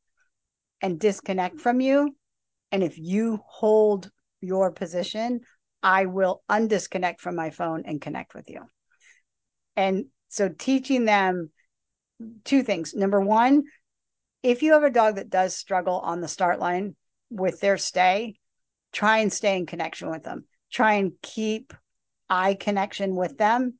[0.82, 2.16] and disconnect from you.
[2.72, 4.10] And if you hold
[4.41, 5.41] your position,
[5.84, 8.62] I will undisconnect from my phone and connect with you.
[9.76, 11.51] And so teaching them
[12.43, 12.93] two things.
[12.93, 13.64] Number one,
[14.43, 16.95] if you have a dog that does struggle on the start line
[17.30, 18.36] with their stay,
[18.91, 20.45] try and stay in connection with them.
[20.72, 21.74] Try and keep
[22.30, 23.76] eye connection with them.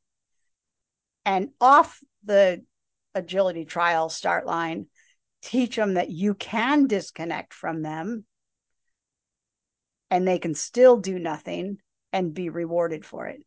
[1.26, 2.64] And off the
[3.14, 4.88] agility trial start line,
[5.42, 8.26] teach them that you can disconnect from them
[10.10, 11.78] and they can still do nothing
[12.12, 13.42] and be rewarded for it.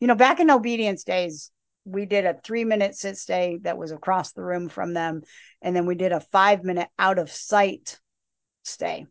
[0.00, 1.50] You know, back in obedience days,
[1.84, 5.22] we did a three minute sit stay that was across the room from them.
[5.62, 7.98] And then we did a five minute out of sight
[8.62, 9.06] stay.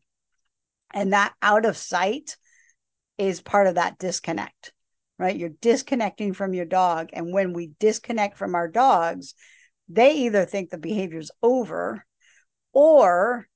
[0.94, 2.38] And that out of sight
[3.18, 4.74] is part of that disconnect,
[5.18, 5.36] right?
[5.36, 7.10] You're disconnecting from your dog.
[7.14, 9.34] And when we disconnect from our dogs,
[9.90, 12.06] they either think the behavior's over
[12.74, 13.48] or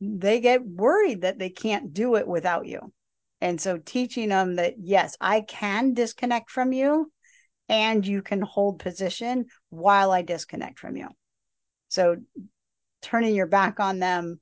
[0.00, 2.92] they get worried that they can't do it without you.
[3.40, 7.12] And so teaching them that, yes, I can disconnect from you
[7.68, 11.08] and you can hold position while I disconnect from you.
[11.88, 12.16] So
[13.02, 14.40] turning your back on them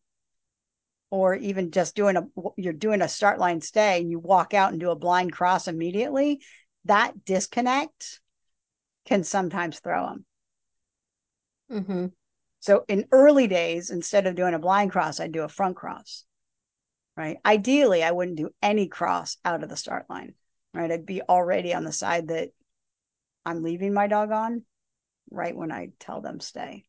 [1.15, 4.73] or even just doing a you're doing a start line stay and you walk out
[4.73, 6.43] and do a blind cross immediately,
[6.87, 8.21] that disconnect
[9.07, 10.25] can sometimes throw them.
[11.71, 12.07] Mm-hmm.
[12.59, 16.25] So in early days, instead of doing a blind cross, I'd do a front cross.
[17.17, 17.37] Right.
[17.47, 20.35] Ideally, I wouldn't do any cross out of the start line.
[20.73, 20.91] Right.
[20.91, 22.49] I'd be already on the side that
[23.47, 24.65] I'm leaving my dog on
[25.31, 26.87] right when I tell them stay.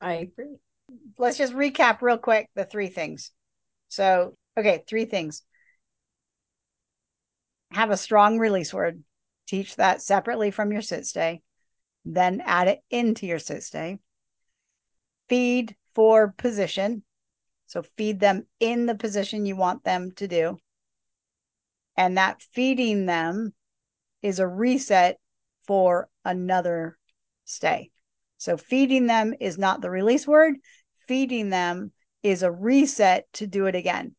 [0.00, 0.58] I agree.
[1.18, 3.30] Let's just recap real quick the three things.
[3.88, 5.42] So, okay, three things.
[7.72, 9.02] Have a strong release word.
[9.46, 11.42] Teach that separately from your sit stay.
[12.04, 13.98] Then add it into your sit stay.
[15.28, 17.02] Feed for position.
[17.66, 20.58] So feed them in the position you want them to do.
[21.96, 23.52] And that feeding them
[24.22, 25.18] is a reset
[25.66, 26.96] for another
[27.44, 27.90] stay.
[28.38, 30.56] So feeding them is not the release word.
[31.10, 31.90] Feeding them
[32.22, 34.14] is a reset to do it again.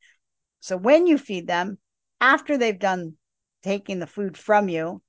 [0.59, 1.77] So when you feed them,
[2.19, 3.13] after they've done
[3.63, 5.01] taking the food from you,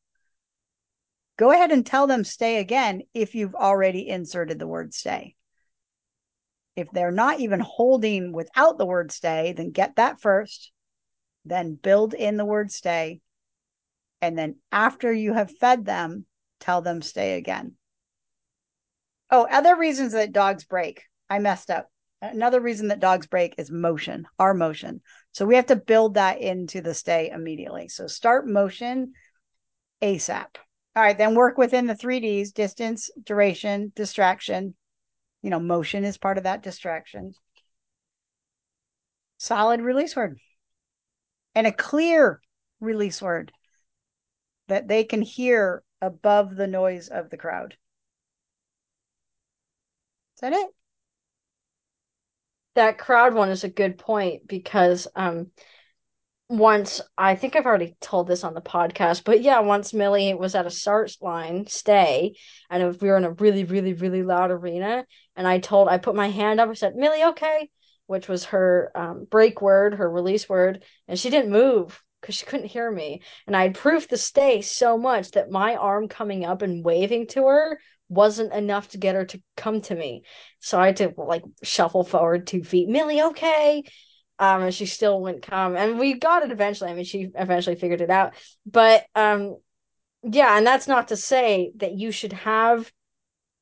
[1.37, 5.35] go ahead and tell them stay again if you've already inserted the word stay.
[6.77, 10.71] If they're not even holding without the word stay, then get that first,
[11.45, 13.21] then build in the word stay,
[14.21, 16.27] and then after you have fed them,
[16.61, 17.75] tell them stay again.
[19.33, 21.03] Oh, other reasons that dogs break.
[21.33, 21.91] I messed up.
[22.21, 25.01] Another reason that dogs break is motion, our motion.
[25.33, 27.89] So we have to build that into the stay immediately.
[27.89, 29.15] So start motion
[30.03, 30.57] ASAP.
[30.95, 34.75] All right, then work within the three Ds distance, duration, distraction.
[35.41, 37.33] You know, motion is part of that distraction.
[39.39, 40.39] Solid release word
[41.55, 42.43] and a clear
[42.79, 43.53] release word
[44.69, 47.79] that they can hear above the noise of the crowd.
[50.37, 50.69] Is that it?
[52.75, 55.51] That crowd one is a good point because um
[56.49, 60.55] once I think I've already told this on the podcast, but yeah, once Millie was
[60.55, 62.35] at a start line stay,
[62.69, 66.15] and we were in a really, really, really loud arena, and I told I put
[66.15, 67.71] my hand up, I said, Millie, okay,
[68.07, 72.45] which was her um, break word, her release word, and she didn't move because she
[72.45, 73.23] couldn't hear me.
[73.47, 77.29] And I had proofed the stay so much that my arm coming up and waving
[77.29, 77.81] to her
[78.13, 80.23] wasn't enough to get her to come to me.
[80.61, 82.89] So I had to like shuffle forward two feet.
[82.89, 83.83] Millie, okay.
[84.39, 85.77] Um, and she still wouldn't come.
[85.77, 86.91] And we got it eventually.
[86.91, 88.35] I mean, she eventually figured it out.
[88.67, 89.57] But um,
[90.23, 92.91] yeah, and that's not to say that you should have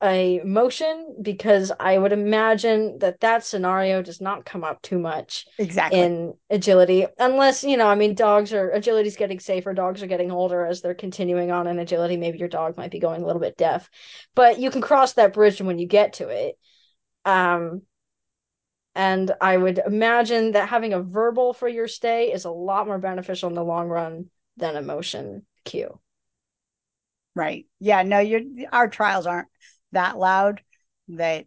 [0.03, 5.45] a motion because I would imagine that that scenario does not come up too much
[5.57, 5.99] Exactly.
[5.99, 10.31] in agility unless you know I mean dogs are agility's getting safer dogs are getting
[10.31, 13.41] older as they're continuing on in agility maybe your dog might be going a little
[13.41, 13.89] bit deaf
[14.33, 16.57] but you can cross that bridge when you get to it
[17.25, 17.81] um
[18.95, 22.99] and I would imagine that having a verbal for your stay is a lot more
[22.99, 25.99] beneficial in the long run than a motion cue.
[27.35, 27.65] Right.
[27.79, 28.03] Yeah.
[28.03, 28.41] No, you're
[28.71, 29.47] our trials aren't
[29.91, 30.61] that loud
[31.09, 31.45] that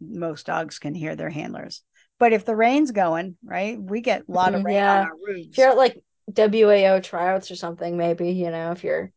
[0.00, 1.82] most dogs can hear their handlers.
[2.18, 5.00] But if the rain's going, right, we get a lot of Mm, rain on yeah.
[5.04, 9.10] our If you're at like WAO tryouts or something, maybe, you know, if you're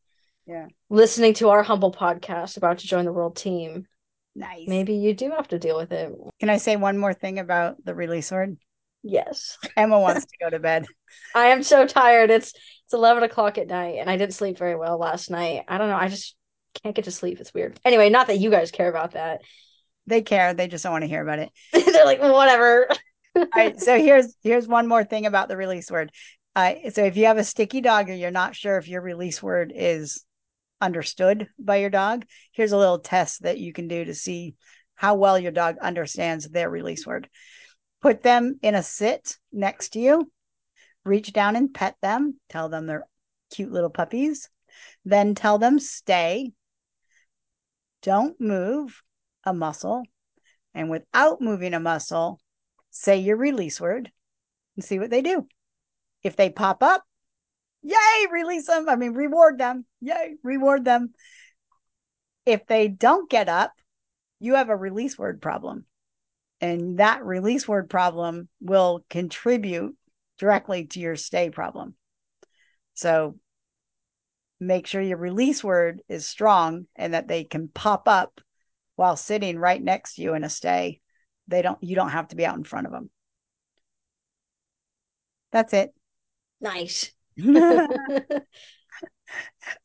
[0.46, 0.68] Yeah.
[0.90, 3.88] listening to our humble podcast about to join the world team,
[4.36, 4.68] Nice.
[4.68, 6.14] maybe you do have to deal with it.
[6.40, 8.58] Can I say one more thing about the release word?
[9.04, 9.58] Yes.
[9.76, 10.86] Emma wants to go to bed.
[11.36, 12.32] I am so tired.
[12.32, 12.54] It's
[12.86, 15.64] it's 11 o'clock at night and I didn't sleep very well last night.
[15.68, 15.96] I don't know.
[15.96, 16.36] I just
[16.82, 17.40] can't get to sleep.
[17.40, 17.80] It's weird.
[17.86, 19.42] Anyway, not that you guys care about that.
[20.08, 20.54] They care.
[20.54, 21.52] They just don't want to hear about it.
[21.72, 22.88] They're like, whatever.
[23.36, 23.80] All right.
[23.80, 26.12] So here's here's one more thing about the release word.
[26.56, 29.42] Uh, so if you have a sticky dog or you're not sure if your release
[29.42, 30.24] word is
[30.80, 34.56] understood by your dog, here's a little test that you can do to see
[34.96, 37.28] how well your dog understands their release word.
[38.02, 40.32] Put them in a sit next to you,
[41.04, 43.08] reach down and pet them, tell them they're
[43.50, 44.50] cute little puppies,
[45.06, 46.52] then tell them stay,
[48.04, 49.02] don't move
[49.44, 50.04] a muscle,
[50.76, 52.40] and without moving a muscle,
[52.92, 54.12] say your release word
[54.76, 55.48] and see what they do.
[56.22, 57.04] If they pop up,
[57.82, 58.88] yay, release them.
[58.88, 59.86] I mean, reward them.
[60.02, 61.14] Yay, reward them.
[62.46, 63.72] If they don't get up,
[64.40, 65.86] you have a release word problem.
[66.62, 69.96] And that release word problem will contribute
[70.38, 71.96] directly to your stay problem.
[72.94, 73.38] So
[74.68, 78.42] make sure your release word is strong and that they can pop up
[78.96, 81.00] while sitting right next to you in a stay.
[81.48, 83.10] They don't you don't have to be out in front of them.
[85.52, 85.94] That's it.
[86.62, 87.12] Nice.
[87.46, 87.54] All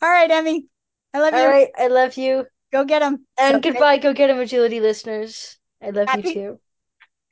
[0.03, 0.67] right, Emmy.
[1.13, 1.47] I love All you.
[1.47, 2.47] All right, I love you.
[2.73, 3.27] Go get them.
[3.39, 3.99] And goodbye.
[3.99, 5.59] Go get them, agility listeners.
[5.83, 6.61] I love you too.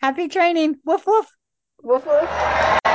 [0.01, 0.77] happy training.
[0.85, 1.27] Woof woof.
[1.83, 2.86] Woof woof.